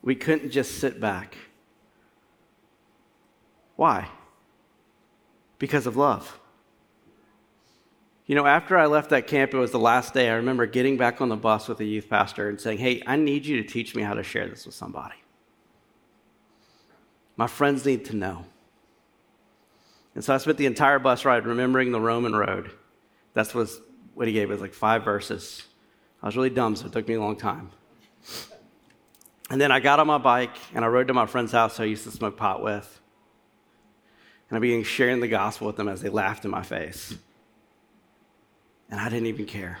We 0.00 0.14
couldn't 0.14 0.52
just 0.52 0.78
sit 0.78 0.98
back. 0.98 1.36
Why? 3.76 4.08
Because 5.58 5.86
of 5.86 5.98
love. 5.98 6.40
You 8.24 8.36
know, 8.36 8.46
after 8.46 8.78
I 8.78 8.86
left 8.86 9.10
that 9.10 9.26
camp, 9.26 9.52
it 9.52 9.58
was 9.58 9.70
the 9.70 9.78
last 9.78 10.14
day. 10.14 10.30
I 10.30 10.36
remember 10.36 10.64
getting 10.64 10.96
back 10.96 11.20
on 11.20 11.28
the 11.28 11.36
bus 11.36 11.68
with 11.68 11.78
a 11.80 11.84
youth 11.84 12.08
pastor 12.08 12.48
and 12.48 12.58
saying, 12.58 12.78
Hey, 12.78 13.02
I 13.06 13.16
need 13.16 13.44
you 13.44 13.62
to 13.62 13.68
teach 13.68 13.94
me 13.94 14.00
how 14.02 14.14
to 14.14 14.22
share 14.22 14.48
this 14.48 14.64
with 14.64 14.74
somebody. 14.74 15.16
My 17.36 17.46
friends 17.46 17.84
need 17.84 18.04
to 18.06 18.16
know. 18.16 18.44
And 20.14 20.22
so 20.22 20.34
I 20.34 20.38
spent 20.38 20.58
the 20.58 20.66
entire 20.66 20.98
bus 20.98 21.24
ride 21.24 21.46
remembering 21.46 21.90
the 21.90 22.00
Roman 22.00 22.34
road. 22.34 22.70
That's 23.32 23.54
was 23.54 23.80
what 24.14 24.28
he 24.28 24.32
gave. 24.32 24.50
It 24.50 24.52
was 24.52 24.60
like 24.60 24.74
five 24.74 25.04
verses. 25.04 25.64
I 26.22 26.26
was 26.26 26.36
really 26.36 26.50
dumb, 26.50 26.76
so 26.76 26.86
it 26.86 26.92
took 26.92 27.08
me 27.08 27.14
a 27.14 27.20
long 27.20 27.36
time. 27.36 27.70
And 29.50 29.60
then 29.60 29.72
I 29.72 29.80
got 29.80 30.00
on 30.00 30.06
my 30.06 30.18
bike 30.18 30.56
and 30.74 30.84
I 30.84 30.88
rode 30.88 31.08
to 31.08 31.14
my 31.14 31.26
friend's 31.26 31.52
house 31.52 31.78
I 31.78 31.84
used 31.84 32.04
to 32.04 32.10
smoke 32.10 32.36
pot 32.36 32.62
with. 32.62 33.00
And 34.48 34.56
I 34.56 34.60
began 34.60 34.84
sharing 34.84 35.20
the 35.20 35.28
gospel 35.28 35.66
with 35.66 35.76
them 35.76 35.88
as 35.88 36.00
they 36.00 36.08
laughed 36.08 36.44
in 36.44 36.50
my 36.50 36.62
face. 36.62 37.14
And 38.90 39.00
I 39.00 39.08
didn't 39.08 39.26
even 39.26 39.46
care 39.46 39.78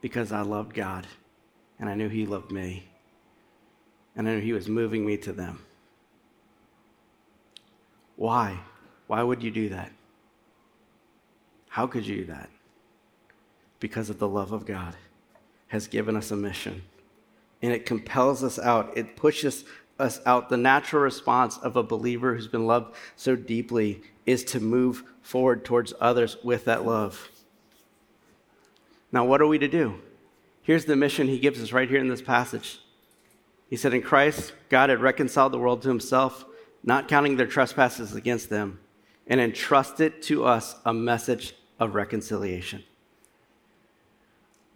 because 0.00 0.32
I 0.32 0.42
loved 0.42 0.74
God 0.74 1.06
and 1.78 1.88
I 1.88 1.94
knew 1.94 2.08
He 2.08 2.26
loved 2.26 2.52
me 2.52 2.84
and 4.16 4.28
I 4.28 4.34
knew 4.34 4.40
He 4.40 4.52
was 4.52 4.68
moving 4.68 5.04
me 5.04 5.16
to 5.18 5.32
them. 5.32 5.64
Why? 8.16 8.58
Why 9.06 9.22
would 9.22 9.42
you 9.42 9.50
do 9.50 9.68
that? 9.70 9.92
How 11.68 11.86
could 11.86 12.06
you 12.06 12.18
do 12.18 12.24
that? 12.26 12.50
Because 13.80 14.10
of 14.10 14.18
the 14.18 14.28
love 14.28 14.52
of 14.52 14.66
God 14.66 14.94
has 15.68 15.86
given 15.88 16.16
us 16.16 16.30
a 16.30 16.36
mission 16.36 16.82
and 17.62 17.72
it 17.72 17.86
compels 17.86 18.44
us 18.44 18.58
out. 18.58 18.92
It 18.96 19.16
pushes 19.16 19.64
us 19.98 20.20
out. 20.26 20.50
The 20.50 20.56
natural 20.56 21.02
response 21.02 21.56
of 21.58 21.76
a 21.76 21.82
believer 21.82 22.34
who's 22.34 22.48
been 22.48 22.66
loved 22.66 22.94
so 23.16 23.36
deeply 23.36 24.02
is 24.26 24.44
to 24.44 24.60
move 24.60 25.04
forward 25.22 25.64
towards 25.64 25.94
others 26.00 26.36
with 26.42 26.64
that 26.66 26.84
love. 26.84 27.30
Now, 29.12 29.24
what 29.24 29.40
are 29.40 29.46
we 29.46 29.58
to 29.58 29.68
do? 29.68 30.00
Here's 30.62 30.84
the 30.84 30.96
mission 30.96 31.28
he 31.28 31.38
gives 31.38 31.62
us 31.62 31.72
right 31.72 31.88
here 31.88 32.00
in 32.00 32.08
this 32.08 32.22
passage. 32.22 32.81
He 33.72 33.78
said, 33.78 33.94
In 33.94 34.02
Christ, 34.02 34.52
God 34.68 34.90
had 34.90 35.00
reconciled 35.00 35.50
the 35.50 35.58
world 35.58 35.80
to 35.80 35.88
himself, 35.88 36.44
not 36.84 37.08
counting 37.08 37.38
their 37.38 37.46
trespasses 37.46 38.14
against 38.14 38.50
them, 38.50 38.78
and 39.26 39.40
entrusted 39.40 40.20
to 40.24 40.44
us 40.44 40.76
a 40.84 40.92
message 40.92 41.54
of 41.80 41.94
reconciliation. 41.94 42.84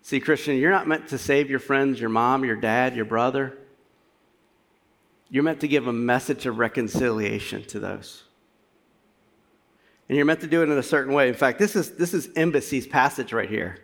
See, 0.01 0.19
Christian, 0.19 0.57
you're 0.57 0.71
not 0.71 0.89
meant 0.89 1.09
to 1.09 1.19
save 1.19 1.51
your 1.51 1.59
friends, 1.59 2.01
your 2.01 2.09
mom, 2.09 2.43
your 2.43 2.57
dad, 2.57 2.97
your 2.97 3.05
brother. 3.05 3.59
You're 5.29 5.45
meant 5.45 5.61
to 5.61 5.69
give 5.69 5.87
a 5.87 5.93
message 5.93 6.47
of 6.47 6.57
reconciliation 6.57 7.65
to 7.65 7.79
those. 7.79 8.23
And 10.09 10.17
you're 10.17 10.25
meant 10.25 10.41
to 10.41 10.47
do 10.47 10.63
it 10.63 10.71
in 10.71 10.79
a 10.79 10.83
certain 10.83 11.13
way. 11.13 11.29
In 11.29 11.35
fact, 11.35 11.59
this 11.59 11.77
is, 11.77 11.97
this 11.97 12.15
is 12.15 12.31
embassy's 12.35 12.87
passage 12.87 13.35
right 13.35 13.51
here. 13.51 13.77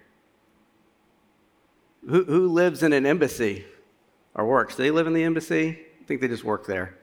Who, 2.09 2.25
who 2.25 2.48
lives 2.48 2.83
in 2.83 2.94
an 2.94 3.05
embassy 3.05 3.66
or 4.34 4.46
works? 4.46 4.76
Do 4.76 4.82
they 4.82 4.90
live 4.90 5.06
in 5.06 5.12
the 5.12 5.24
embassy? 5.24 5.78
I 6.00 6.04
think 6.04 6.20
they 6.20 6.28
just 6.28 6.44
work 6.44 6.66
there. 6.66 6.96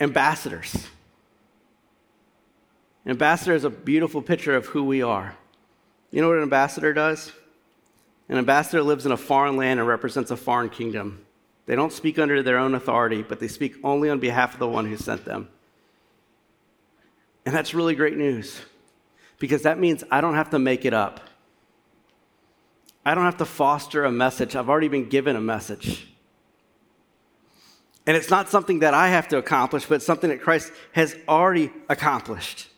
Ambassadors. 0.00 0.88
An 3.04 3.10
ambassador 3.10 3.54
is 3.54 3.64
a 3.64 3.70
beautiful 3.70 4.22
picture 4.22 4.56
of 4.56 4.66
who 4.66 4.84
we 4.84 5.02
are. 5.02 5.36
You 6.10 6.22
know 6.22 6.28
what 6.28 6.36
an 6.36 6.42
ambassador 6.42 6.92
does? 6.92 7.32
An 8.28 8.38
ambassador 8.38 8.82
lives 8.82 9.04
in 9.04 9.12
a 9.12 9.16
foreign 9.16 9.56
land 9.56 9.80
and 9.80 9.88
represents 9.88 10.30
a 10.30 10.36
foreign 10.36 10.70
kingdom. 10.70 11.24
They 11.66 11.76
don't 11.76 11.92
speak 11.92 12.18
under 12.18 12.42
their 12.42 12.58
own 12.58 12.74
authority, 12.74 13.22
but 13.22 13.40
they 13.40 13.48
speak 13.48 13.76
only 13.84 14.10
on 14.10 14.20
behalf 14.20 14.54
of 14.54 14.58
the 14.58 14.68
one 14.68 14.86
who 14.86 14.96
sent 14.96 15.24
them. 15.24 15.48
And 17.46 17.54
that's 17.54 17.74
really 17.74 17.94
great 17.94 18.16
news 18.16 18.60
because 19.38 19.62
that 19.62 19.78
means 19.78 20.04
I 20.10 20.20
don't 20.20 20.34
have 20.34 20.50
to 20.50 20.58
make 20.58 20.84
it 20.84 20.94
up. 20.94 21.20
I 23.04 23.14
don't 23.14 23.24
have 23.24 23.36
to 23.38 23.44
foster 23.44 24.04
a 24.04 24.12
message. 24.12 24.56
I've 24.56 24.70
already 24.70 24.88
been 24.88 25.08
given 25.08 25.36
a 25.36 25.40
message. 25.40 26.06
And 28.06 28.16
it's 28.16 28.30
not 28.30 28.50
something 28.50 28.80
that 28.80 28.92
I 28.92 29.08
have 29.08 29.28
to 29.28 29.38
accomplish, 29.38 29.86
but 29.86 30.02
something 30.02 30.30
that 30.30 30.42
Christ 30.42 30.72
has 30.92 31.16
already 31.26 31.72
accomplished. 31.88 32.68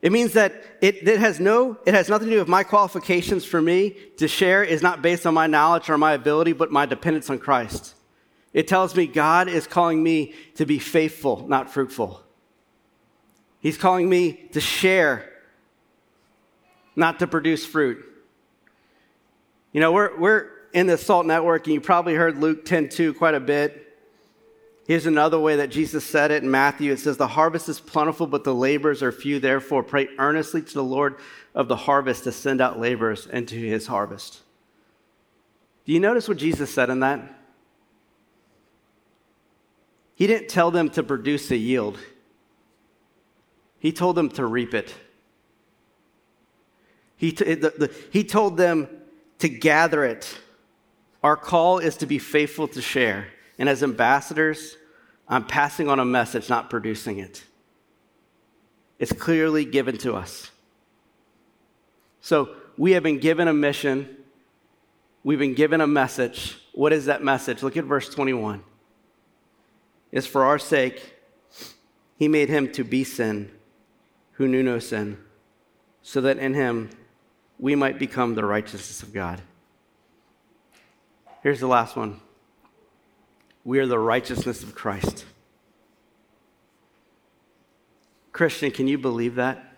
It 0.00 0.12
means 0.12 0.34
that 0.34 0.62
it, 0.80 1.06
it, 1.06 1.18
has 1.18 1.40
no, 1.40 1.76
it 1.84 1.92
has 1.92 2.08
nothing 2.08 2.28
to 2.28 2.34
do 2.34 2.38
with 2.38 2.48
my 2.48 2.62
qualifications 2.62 3.44
for 3.44 3.60
me 3.60 3.96
to 4.18 4.28
share 4.28 4.62
is 4.62 4.80
not 4.80 5.02
based 5.02 5.26
on 5.26 5.34
my 5.34 5.46
knowledge 5.46 5.90
or 5.90 5.98
my 5.98 6.12
ability, 6.12 6.52
but 6.52 6.70
my 6.70 6.86
dependence 6.86 7.28
on 7.28 7.38
Christ. 7.38 7.94
It 8.52 8.68
tells 8.68 8.94
me 8.94 9.06
God 9.06 9.48
is 9.48 9.66
calling 9.66 10.02
me 10.02 10.34
to 10.54 10.64
be 10.64 10.78
faithful, 10.78 11.46
not 11.48 11.70
fruitful. 11.70 12.22
He's 13.60 13.76
calling 13.76 14.08
me 14.08 14.48
to 14.52 14.60
share, 14.60 15.32
not 16.94 17.18
to 17.18 17.26
produce 17.26 17.66
fruit. 17.66 18.04
You 19.72 19.80
know, 19.80 19.92
we're, 19.92 20.16
we're 20.16 20.50
in 20.72 20.86
the 20.86 20.96
SALT 20.96 21.26
network, 21.26 21.66
and 21.66 21.74
you 21.74 21.80
probably 21.80 22.14
heard 22.14 22.38
Luke 22.38 22.64
10 22.64 22.88
2 22.88 23.14
quite 23.14 23.34
a 23.34 23.40
bit. 23.40 23.87
Here's 24.88 25.04
another 25.04 25.38
way 25.38 25.56
that 25.56 25.70
Jesus 25.70 26.02
said 26.02 26.30
it 26.30 26.42
in 26.42 26.50
Matthew. 26.50 26.90
It 26.92 26.98
says, 26.98 27.18
The 27.18 27.26
harvest 27.26 27.68
is 27.68 27.78
plentiful, 27.78 28.26
but 28.26 28.42
the 28.42 28.54
laborers 28.54 29.02
are 29.02 29.12
few. 29.12 29.38
Therefore, 29.38 29.82
pray 29.82 30.08
earnestly 30.18 30.62
to 30.62 30.74
the 30.74 30.82
Lord 30.82 31.16
of 31.54 31.68
the 31.68 31.76
harvest 31.76 32.24
to 32.24 32.32
send 32.32 32.62
out 32.62 32.80
laborers 32.80 33.26
into 33.26 33.54
his 33.54 33.86
harvest. 33.86 34.40
Do 35.84 35.92
you 35.92 36.00
notice 36.00 36.26
what 36.26 36.38
Jesus 36.38 36.72
said 36.72 36.88
in 36.88 37.00
that? 37.00 37.20
He 40.14 40.26
didn't 40.26 40.48
tell 40.48 40.70
them 40.70 40.88
to 40.90 41.02
produce 41.02 41.50
a 41.50 41.56
yield, 41.58 41.98
he 43.78 43.92
told 43.92 44.16
them 44.16 44.30
to 44.30 44.46
reap 44.46 44.72
it. 44.72 44.94
He, 47.18 47.32
t- 47.32 47.54
the, 47.54 47.74
the, 47.76 47.94
he 48.10 48.24
told 48.24 48.56
them 48.56 48.88
to 49.40 49.50
gather 49.50 50.02
it. 50.04 50.38
Our 51.22 51.36
call 51.36 51.78
is 51.78 51.98
to 51.98 52.06
be 52.06 52.18
faithful 52.18 52.68
to 52.68 52.80
share. 52.80 53.26
And 53.58 53.68
as 53.68 53.82
ambassadors, 53.82 54.76
I'm 55.28 55.44
passing 55.44 55.88
on 55.88 55.98
a 55.98 56.04
message, 56.04 56.48
not 56.48 56.70
producing 56.70 57.18
it. 57.18 57.44
It's 58.98 59.12
clearly 59.12 59.64
given 59.64 59.98
to 59.98 60.14
us. 60.14 60.50
So 62.20 62.50
we 62.76 62.92
have 62.92 63.02
been 63.02 63.18
given 63.18 63.48
a 63.48 63.52
mission, 63.52 64.16
we've 65.24 65.38
been 65.38 65.54
given 65.54 65.80
a 65.80 65.86
message. 65.86 66.58
What 66.72 66.92
is 66.92 67.06
that 67.06 67.22
message? 67.24 67.62
Look 67.62 67.76
at 67.76 67.84
verse 67.84 68.08
21. 68.08 68.62
It's 70.12 70.26
for 70.26 70.44
our 70.44 70.58
sake, 70.58 71.16
he 72.16 72.28
made 72.28 72.48
him 72.48 72.70
to 72.72 72.84
be 72.84 73.04
sin 73.04 73.50
who 74.32 74.46
knew 74.46 74.62
no 74.62 74.78
sin, 74.78 75.18
so 76.02 76.20
that 76.20 76.38
in 76.38 76.54
him 76.54 76.90
we 77.58 77.74
might 77.74 77.98
become 77.98 78.34
the 78.34 78.44
righteousness 78.44 79.02
of 79.02 79.12
God. 79.12 79.42
Here's 81.42 81.60
the 81.60 81.66
last 81.66 81.96
one. 81.96 82.20
We 83.68 83.80
are 83.80 83.86
the 83.86 83.98
righteousness 83.98 84.62
of 84.62 84.74
Christ. 84.74 85.26
Christian, 88.32 88.70
can 88.70 88.88
you 88.88 88.96
believe 88.96 89.34
that? 89.34 89.74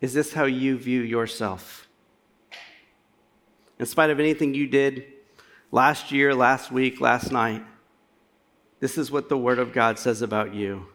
Is 0.00 0.12
this 0.12 0.32
how 0.32 0.46
you 0.46 0.76
view 0.76 1.02
yourself? 1.02 1.86
In 3.78 3.86
spite 3.86 4.10
of 4.10 4.18
anything 4.18 4.52
you 4.52 4.66
did 4.66 5.04
last 5.70 6.10
year, 6.10 6.34
last 6.34 6.72
week, 6.72 7.00
last 7.00 7.30
night, 7.30 7.62
this 8.80 8.98
is 8.98 9.12
what 9.12 9.28
the 9.28 9.38
Word 9.38 9.60
of 9.60 9.72
God 9.72 9.96
says 9.96 10.22
about 10.22 10.52
you. 10.52 10.88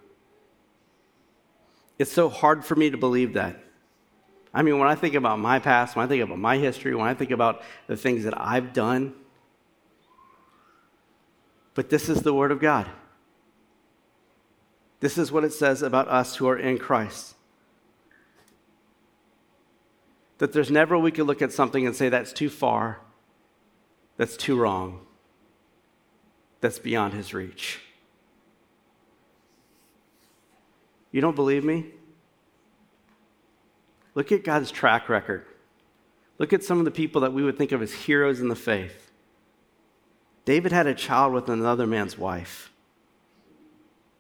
It's 1.98 2.12
so 2.12 2.28
hard 2.28 2.66
for 2.66 2.76
me 2.76 2.90
to 2.90 2.98
believe 2.98 3.32
that. 3.36 3.64
I 4.56 4.62
mean, 4.62 4.80
when 4.80 4.88
I 4.88 4.96
think 4.96 5.16
about 5.16 5.38
my 5.38 5.60
past, 5.60 5.98
when 5.98 6.06
I 6.06 6.08
think 6.08 6.24
about 6.24 6.40
my 6.40 6.58
history, 6.58 6.96
when 6.96 7.10
I 7.10 7.14
think 7.14 7.32
about 7.32 7.62
the 7.88 7.98
things 7.98 8.24
that 8.24 8.40
I've 8.40 8.72
done, 8.72 9.14
but 11.74 11.90
this 11.90 12.08
is 12.08 12.22
the 12.22 12.34
Word 12.34 12.54
of 12.54 12.62
God. 12.62 12.88
This 15.02 15.18
is 15.18 15.30
what 15.30 15.44
it 15.44 15.52
says 15.52 15.82
about 15.82 16.08
us 16.08 16.38
who 16.38 16.48
are 16.48 16.58
in 16.58 16.78
Christ. 16.78 17.36
That 20.38 20.54
there's 20.54 20.72
never 20.72 20.98
we 20.98 21.12
could 21.12 21.28
look 21.28 21.42
at 21.42 21.52
something 21.52 21.86
and 21.86 21.94
say, 21.94 22.08
that's 22.08 22.32
too 22.32 22.50
far, 22.50 23.02
that's 24.16 24.38
too 24.38 24.56
wrong, 24.56 25.02
that's 26.62 26.80
beyond 26.80 27.14
his 27.14 27.34
reach. 27.34 27.82
You 31.12 31.20
don't 31.20 31.36
believe 31.36 31.66
me? 31.66 31.95
Look 34.16 34.32
at 34.32 34.44
God's 34.44 34.72
track 34.72 35.10
record. 35.10 35.46
Look 36.38 36.54
at 36.54 36.64
some 36.64 36.80
of 36.80 36.86
the 36.86 36.92
people 36.92 37.22
that 37.22 37.34
we 37.34 37.44
would 37.44 37.58
think 37.58 37.72
of 37.72 37.82
as 37.82 37.94
heroes 37.94 38.40
in 38.42 38.48
the 38.48 38.56
faith. 38.56 39.12
David 40.46 40.72
had 40.72 40.88
a 40.88 40.94
child 40.94 41.34
with 41.34 41.50
another 41.50 41.88
man's 41.88 42.18
wife, 42.18 42.72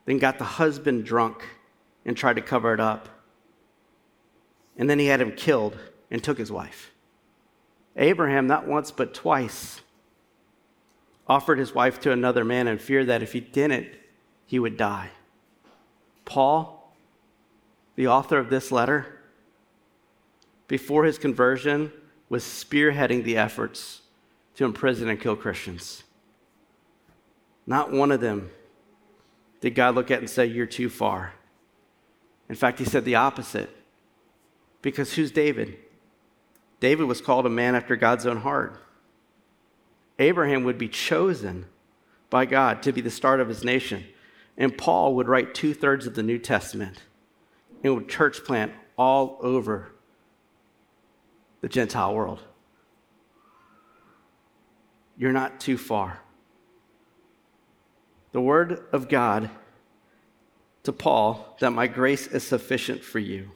then 0.05 0.17
got 0.17 0.37
the 0.37 0.45
husband 0.45 1.05
drunk 1.05 1.43
and 2.05 2.15
tried 2.15 2.35
to 2.35 2.41
cover 2.41 2.73
it 2.73 2.79
up. 2.79 3.09
And 4.77 4.89
then 4.89 4.99
he 4.99 5.05
had 5.05 5.21
him 5.21 5.31
killed 5.31 5.77
and 6.11 6.23
took 6.23 6.37
his 6.37 6.51
wife. 6.51 6.91
Abraham, 7.95 8.47
not 8.47 8.67
once 8.67 8.91
but 8.91 9.13
twice, 9.13 9.81
offered 11.27 11.57
his 11.57 11.73
wife 11.73 11.99
to 12.01 12.11
another 12.11 12.43
man 12.43 12.67
and 12.67 12.81
feared 12.81 13.07
that 13.07 13.23
if 13.23 13.33
he 13.33 13.39
didn't, 13.39 13.87
he 14.45 14.59
would 14.59 14.77
die. 14.77 15.11
Paul, 16.25 16.93
the 17.95 18.07
author 18.07 18.37
of 18.37 18.49
this 18.49 18.71
letter, 18.71 19.14
before 20.67 21.03
his 21.03 21.17
conversion, 21.17 21.91
was 22.29 22.43
spearheading 22.43 23.23
the 23.23 23.37
efforts 23.37 24.01
to 24.55 24.65
imprison 24.65 25.09
and 25.09 25.19
kill 25.19 25.35
Christians. 25.35 26.03
Not 27.67 27.91
one 27.91 28.11
of 28.11 28.21
them 28.21 28.49
did 29.61 29.75
God 29.75 29.95
look 29.95 30.11
at 30.11 30.19
and 30.19 30.29
say, 30.29 30.45
You're 30.45 30.65
too 30.65 30.89
far. 30.89 31.33
In 32.49 32.55
fact, 32.55 32.79
he 32.79 32.85
said 32.85 33.05
the 33.05 33.15
opposite. 33.15 33.69
Because 34.81 35.13
who's 35.13 35.31
David? 35.31 35.77
David 36.79 37.05
was 37.05 37.21
called 37.21 37.47
a 37.47 37.49
man 37.49 37.73
after 37.73 37.95
God's 37.95 38.27
own 38.27 38.37
heart. 38.37 38.79
Abraham 40.19 40.63
would 40.63 40.77
be 40.77 40.87
chosen 40.87 41.65
by 42.29 42.45
God 42.45 42.83
to 42.83 42.91
be 42.91 43.01
the 43.01 43.09
start 43.09 43.39
of 43.39 43.47
his 43.47 43.63
nation. 43.63 44.05
And 44.57 44.77
Paul 44.77 45.15
would 45.15 45.27
write 45.27 45.55
two 45.55 45.73
thirds 45.73 46.05
of 46.05 46.13
the 46.13 46.23
New 46.23 46.37
Testament 46.37 47.01
and 47.83 47.95
would 47.95 48.07
church 48.07 48.43
plant 48.43 48.73
all 48.97 49.39
over 49.41 49.91
the 51.65 51.69
Gentile 51.69 52.13
world. 52.13 52.43
You're 55.17 55.31
not 55.31 55.59
too 55.59 55.79
far. 55.79 56.19
The 58.33 58.39
word 58.39 58.83
of 58.91 59.09
God 59.09 59.49
to 60.83 60.93
Paul 60.93 61.57
that 61.61 61.71
my 61.71 61.87
grace 61.87 62.27
is 62.27 62.45
sufficient 62.45 63.03
for 63.03 63.17
you 63.17 63.49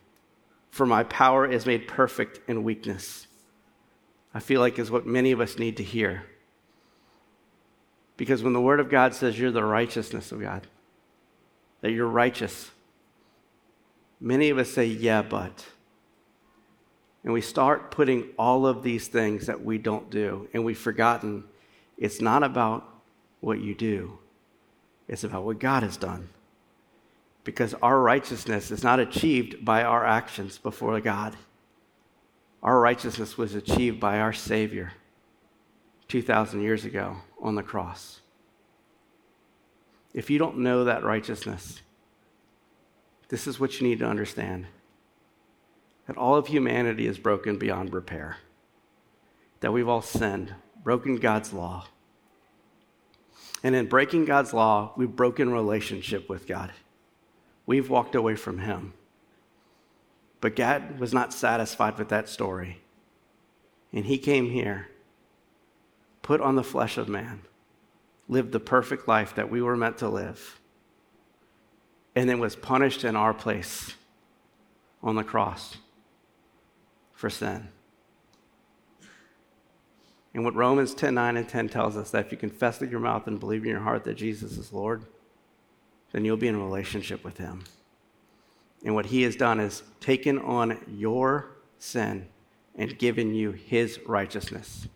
for 0.71 0.87
my 0.87 1.03
power 1.03 1.45
is 1.45 1.67
made 1.67 1.87
perfect 1.87 2.39
in 2.49 2.63
weakness. 2.63 3.27
I 4.33 4.39
feel 4.39 4.59
like 4.59 4.79
is 4.79 4.89
what 4.89 5.05
many 5.05 5.31
of 5.31 5.39
us 5.39 5.59
need 5.59 5.77
to 5.77 5.83
hear. 5.83 6.23
Because 8.17 8.41
when 8.41 8.53
the 8.53 8.61
Word 8.61 8.79
of 8.79 8.89
God 8.89 9.13
says 9.13 9.37
you're 9.37 9.51
the 9.51 9.63
righteousness 9.63 10.31
of 10.31 10.41
God, 10.41 10.65
that 11.81 11.91
you're 11.91 12.07
righteous, 12.07 12.71
many 14.19 14.49
of 14.49 14.57
us 14.57 14.71
say, 14.71 14.87
yeah, 14.87 15.21
but. 15.21 15.63
And 17.23 17.33
we 17.33 17.41
start 17.41 17.91
putting 17.91 18.29
all 18.37 18.65
of 18.65 18.81
these 18.81 19.07
things 19.07 19.47
that 19.47 19.63
we 19.63 19.77
don't 19.77 20.09
do, 20.09 20.47
and 20.53 20.63
we've 20.63 20.77
forgotten 20.77 21.43
it's 21.97 22.21
not 22.21 22.43
about 22.43 22.87
what 23.41 23.59
you 23.59 23.75
do, 23.75 24.17
it's 25.07 25.23
about 25.23 25.43
what 25.43 25.59
God 25.59 25.83
has 25.83 25.97
done 25.97 26.29
because 27.43 27.73
our 27.81 27.99
righteousness 27.99 28.69
is 28.69 28.83
not 28.83 28.99
achieved 28.99 29.65
by 29.65 29.83
our 29.83 30.05
actions 30.05 30.59
before 30.59 30.99
God. 30.99 31.35
Our 32.61 32.79
righteousness 32.79 33.39
was 33.39 33.55
achieved 33.55 33.99
by 33.99 34.19
our 34.19 34.33
Savior 34.33 34.93
2,000 36.09 36.61
years 36.61 36.85
ago 36.85 37.17
on 37.41 37.55
the 37.55 37.63
cross. 37.63 38.21
If 40.13 40.29
you 40.29 40.37
don't 40.37 40.59
know 40.59 40.83
that 40.83 41.03
righteousness, 41.03 41.81
this 43.29 43.47
is 43.47 43.59
what 43.59 43.79
you 43.79 43.87
need 43.87 43.97
to 43.97 44.05
understand 44.05 44.67
that 46.09 46.17
all 46.17 46.35
of 46.35 46.47
humanity 46.47 47.05
is 47.05 47.19
broken 47.19 47.59
beyond 47.59 47.93
repair, 47.93 48.37
that 49.59 49.71
we've 49.71 49.87
all 49.87 50.01
sinned, 50.01 50.55
broken 50.83 51.17
God's 51.17 51.53
law. 51.53 51.85
And 53.61 53.75
in 53.75 53.85
breaking 53.85 54.25
God's 54.25 54.51
law, 54.51 54.91
we've 54.97 55.15
broken 55.15 55.51
relationship 55.51 56.27
with 56.27 56.47
God 56.47 56.71
we've 57.67 57.91
walked 57.91 58.15
away 58.15 58.35
from 58.35 58.57
him. 58.57 58.93
But 60.41 60.55
God 60.55 60.99
was 60.99 61.13
not 61.13 61.31
satisfied 61.31 61.99
with 61.99 62.09
that 62.09 62.27
story. 62.27 62.81
And 63.93 64.05
he 64.05 64.17
came 64.17 64.49
here, 64.49 64.87
put 66.23 66.41
on 66.41 66.55
the 66.55 66.63
flesh 66.63 66.97
of 66.97 67.07
man, 67.07 67.41
lived 68.27 68.51
the 68.51 68.59
perfect 68.59 69.07
life 69.07 69.35
that 69.35 69.51
we 69.51 69.61
were 69.61 69.77
meant 69.77 69.99
to 69.99 70.09
live, 70.09 70.59
and 72.15 72.27
then 72.27 72.39
was 72.39 72.55
punished 72.55 73.03
in 73.03 73.15
our 73.15 73.35
place 73.35 73.93
on 75.03 75.13
the 75.13 75.23
cross 75.23 75.77
for 77.19 77.29
sin. 77.29 77.67
And 80.33 80.45
what 80.45 80.55
Romans 80.55 80.93
10 80.93 81.15
9 81.15 81.35
and 81.35 81.49
10 81.49 81.67
tells 81.67 81.97
us 81.97 82.11
that 82.11 82.25
if 82.25 82.31
you 82.31 82.37
confess 82.37 82.79
with 82.79 82.91
your 82.91 83.01
mouth 83.01 83.27
and 83.27 83.41
believe 83.41 83.63
in 83.63 83.69
your 83.69 83.81
heart 83.81 84.05
that 84.05 84.13
Jesus 84.13 84.57
is 84.57 84.71
Lord, 84.71 85.03
then 86.13 86.23
you'll 86.23 86.37
be 86.37 86.47
in 86.47 86.55
relationship 86.55 87.25
with 87.25 87.37
Him. 87.37 87.65
And 88.85 88.95
what 88.95 89.07
He 89.07 89.23
has 89.23 89.35
done 89.35 89.59
is 89.59 89.83
taken 89.99 90.39
on 90.39 90.79
your 90.87 91.51
sin 91.77 92.25
and 92.75 92.97
given 92.97 93.35
you 93.35 93.51
His 93.51 93.99
righteousness. 94.05 94.87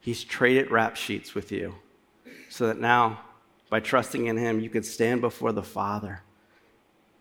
He's 0.00 0.24
traded 0.24 0.70
rap 0.70 0.96
sheets 0.96 1.34
with 1.34 1.52
you 1.52 1.74
so 2.48 2.66
that 2.68 2.80
now, 2.80 3.20
by 3.68 3.80
trusting 3.80 4.24
in 4.24 4.38
Him, 4.38 4.58
you 4.58 4.70
could 4.70 4.86
stand 4.86 5.20
before 5.20 5.52
the 5.52 5.62
Father 5.62 6.22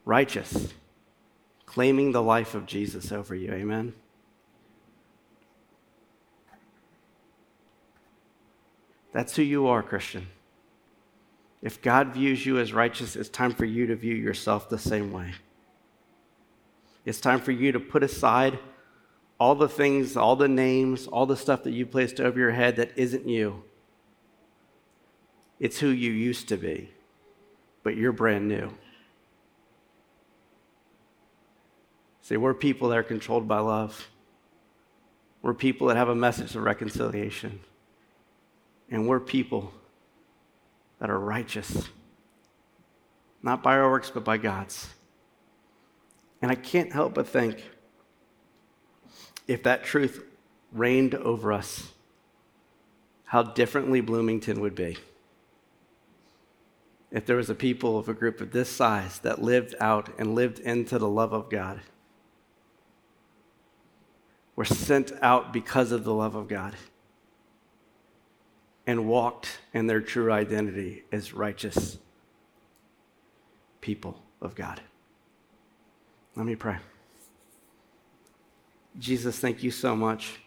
righteous, 0.06 0.74
claiming 1.74 2.12
the 2.12 2.22
life 2.22 2.54
of 2.54 2.68
Jesus 2.68 3.12
over 3.12 3.34
you. 3.34 3.52
Amen. 3.52 3.94
That's 9.12 9.36
who 9.36 9.42
you 9.42 9.66
are, 9.66 9.82
Christian. 9.82 10.28
If 11.64 11.82
God 11.82 12.14
views 12.14 12.46
you 12.46 12.60
as 12.60 12.74
righteous, 12.74 13.16
it's 13.16 13.30
time 13.30 13.54
for 13.54 13.66
you 13.66 13.88
to 13.88 13.96
view 13.96 14.14
yourself 14.14 14.70
the 14.70 14.78
same 14.78 15.12
way. 15.12 15.34
It's 17.06 17.20
time 17.20 17.40
for 17.40 17.52
you 17.52 17.72
to 17.72 17.80
put 17.80 18.04
aside 18.04 18.60
all 19.40 19.56
the 19.56 19.68
things, 19.68 20.16
all 20.16 20.36
the 20.36 20.48
names, 20.48 21.08
all 21.08 21.26
the 21.26 21.36
stuff 21.36 21.64
that 21.64 21.72
you 21.72 21.88
placed 21.88 22.20
over 22.20 22.38
your 22.38 22.52
head 22.52 22.76
that 22.76 22.92
isn't 22.96 23.28
you. 23.28 23.64
It's 25.60 25.80
who 25.80 25.88
you 25.88 26.12
used 26.12 26.50
to 26.50 26.58
be, 26.58 26.92
but 27.82 27.98
you're 27.98 28.12
brand 28.12 28.48
new. 28.48 28.74
See, 32.24 32.38
we're 32.38 32.54
people 32.54 32.88
that 32.90 32.98
are 32.98 33.04
controlled 33.04 33.50
by 33.50 33.60
love. 33.60 34.08
We're 35.42 35.54
people 35.54 35.88
that 35.88 35.98
have 35.98 36.08
a 36.08 36.16
message 36.16 36.56
of 36.56 36.64
reconciliation. 36.64 37.60
And 38.90 39.10
we're 39.10 39.20
people 39.20 39.74
that 41.00 41.10
are 41.10 41.20
righteous, 41.20 41.90
not 43.42 43.62
by 43.62 43.76
our 43.76 43.92
works, 43.92 44.10
but 44.10 44.24
by 44.24 44.38
God's. 44.38 44.88
And 46.42 46.50
I 46.50 46.56
can't 46.56 46.94
help 46.94 47.14
but 47.14 47.28
think 47.28 47.62
if 49.46 49.64
that 49.64 49.84
truth 49.84 50.24
reigned 50.72 51.16
over 51.16 51.52
us, 51.52 51.92
how 53.26 53.44
differently 53.44 54.00
Bloomington 54.00 54.62
would 54.62 54.76
be. 54.76 54.98
If 57.12 57.26
there 57.26 57.36
was 57.36 57.50
a 57.50 57.56
people 57.56 57.98
of 57.98 58.08
a 58.08 58.14
group 58.14 58.40
of 58.40 58.52
this 58.52 58.70
size 58.70 59.20
that 59.20 59.42
lived 59.42 59.76
out 59.82 60.10
and 60.18 60.36
lived 60.36 60.60
into 60.60 60.98
the 60.98 61.10
love 61.10 61.34
of 61.34 61.50
God, 61.50 61.82
were 64.56 64.66
sent 64.66 65.12
out 65.22 65.52
because 65.52 65.92
of 65.92 66.04
the 66.04 66.14
love 66.14 66.36
of 66.36 66.48
God 66.48 66.76
and 68.86 69.08
walked 69.08 69.60
in 69.74 69.88
their 69.88 70.02
true 70.02 70.32
identity 70.32 71.04
as 71.12 71.34
righteous 71.34 71.98
people 73.82 74.22
of 74.42 74.56
God. 74.56 74.82
Let 76.36 76.46
me 76.46 76.56
pray. 76.56 76.78
Jesus, 79.00 79.40
thank 79.40 79.64
you 79.64 79.72
so 79.72 79.96
much 79.96 80.40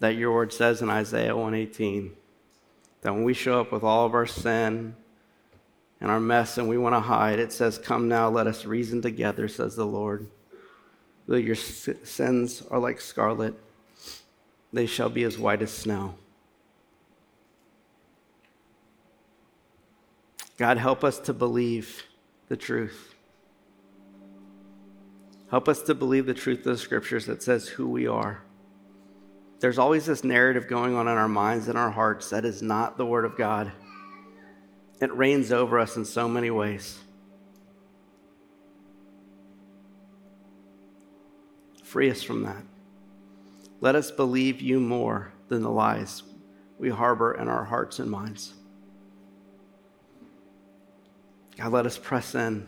that 0.00 0.16
your 0.16 0.32
word 0.32 0.52
says 0.52 0.82
in 0.82 0.90
Isaiah 0.90 1.36
118 1.36 2.12
that 3.02 3.14
when 3.14 3.24
we 3.24 3.34
show 3.34 3.60
up 3.60 3.70
with 3.70 3.82
all 3.82 4.06
of 4.06 4.14
our 4.14 4.26
sin 4.26 4.96
and 6.00 6.10
our 6.10 6.20
mess 6.20 6.58
and 6.58 6.68
we 6.68 6.78
want 6.78 6.94
to 6.94 7.00
hide, 7.00 7.38
it 7.38 7.52
says, 7.52 7.78
Come 7.78 8.08
now, 8.08 8.28
let 8.28 8.46
us 8.46 8.64
reason 8.64 9.00
together, 9.00 9.46
says 9.46 9.76
the 9.76 9.86
Lord. 9.86 10.26
Though 11.26 11.36
your 11.36 11.54
sins 11.54 12.62
are 12.70 12.78
like 12.78 13.00
scarlet, 13.00 13.54
they 14.72 14.86
shall 14.86 15.08
be 15.08 15.24
as 15.24 15.38
white 15.38 15.62
as 15.62 15.72
snow. 15.72 16.16
God, 20.58 20.78
help 20.78 21.02
us 21.02 21.18
to 21.20 21.32
believe 21.32 22.04
the 22.48 22.56
truth. 22.56 23.14
Help 25.50 25.68
us 25.68 25.82
to 25.82 25.94
believe 25.94 26.26
the 26.26 26.34
truth 26.34 26.58
of 26.60 26.64
the 26.64 26.78
scriptures 26.78 27.26
that 27.26 27.42
says 27.42 27.68
who 27.68 27.88
we 27.88 28.06
are. 28.06 28.42
There's 29.60 29.78
always 29.78 30.06
this 30.06 30.24
narrative 30.24 30.68
going 30.68 30.94
on 30.94 31.08
in 31.08 31.16
our 31.16 31.28
minds 31.28 31.68
and 31.68 31.78
our 31.78 31.90
hearts 31.90 32.30
that 32.30 32.44
is 32.44 32.60
not 32.60 32.98
the 32.98 33.06
Word 33.06 33.24
of 33.24 33.36
God. 33.36 33.72
It 35.00 35.14
reigns 35.16 35.52
over 35.52 35.78
us 35.78 35.96
in 35.96 36.04
so 36.04 36.28
many 36.28 36.50
ways. 36.50 36.98
Free 41.94 42.10
us 42.10 42.24
from 42.24 42.42
that. 42.42 42.64
Let 43.80 43.94
us 43.94 44.10
believe 44.10 44.60
you 44.60 44.80
more 44.80 45.32
than 45.46 45.62
the 45.62 45.70
lies 45.70 46.24
we 46.76 46.90
harbor 46.90 47.34
in 47.34 47.46
our 47.46 47.62
hearts 47.62 48.00
and 48.00 48.10
minds. 48.10 48.52
God, 51.56 51.70
let 51.70 51.86
us 51.86 51.96
press 51.96 52.34
in 52.34 52.66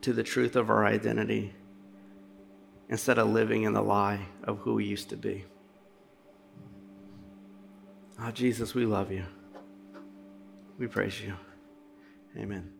to 0.00 0.12
the 0.12 0.24
truth 0.24 0.56
of 0.56 0.68
our 0.68 0.84
identity 0.84 1.54
instead 2.88 3.20
of 3.20 3.28
living 3.28 3.62
in 3.62 3.72
the 3.72 3.82
lie 3.82 4.26
of 4.42 4.58
who 4.58 4.74
we 4.74 4.84
used 4.84 5.10
to 5.10 5.16
be. 5.16 5.44
Oh, 8.20 8.32
Jesus, 8.32 8.74
we 8.74 8.84
love 8.84 9.12
you. 9.12 9.26
We 10.76 10.88
praise 10.88 11.20
you. 11.20 11.34
Amen. 12.36 12.79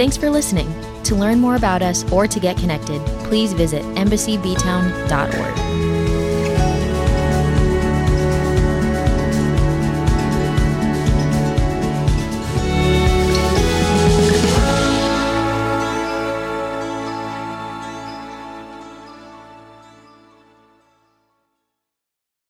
Thanks 0.00 0.16
for 0.16 0.30
listening. 0.30 0.66
To 1.02 1.14
learn 1.14 1.40
more 1.40 1.56
about 1.56 1.82
us 1.82 2.10
or 2.10 2.26
to 2.26 2.40
get 2.40 2.56
connected, 2.56 3.04
please 3.24 3.52
visit 3.52 3.82
embassyBtown.org. 3.96 5.69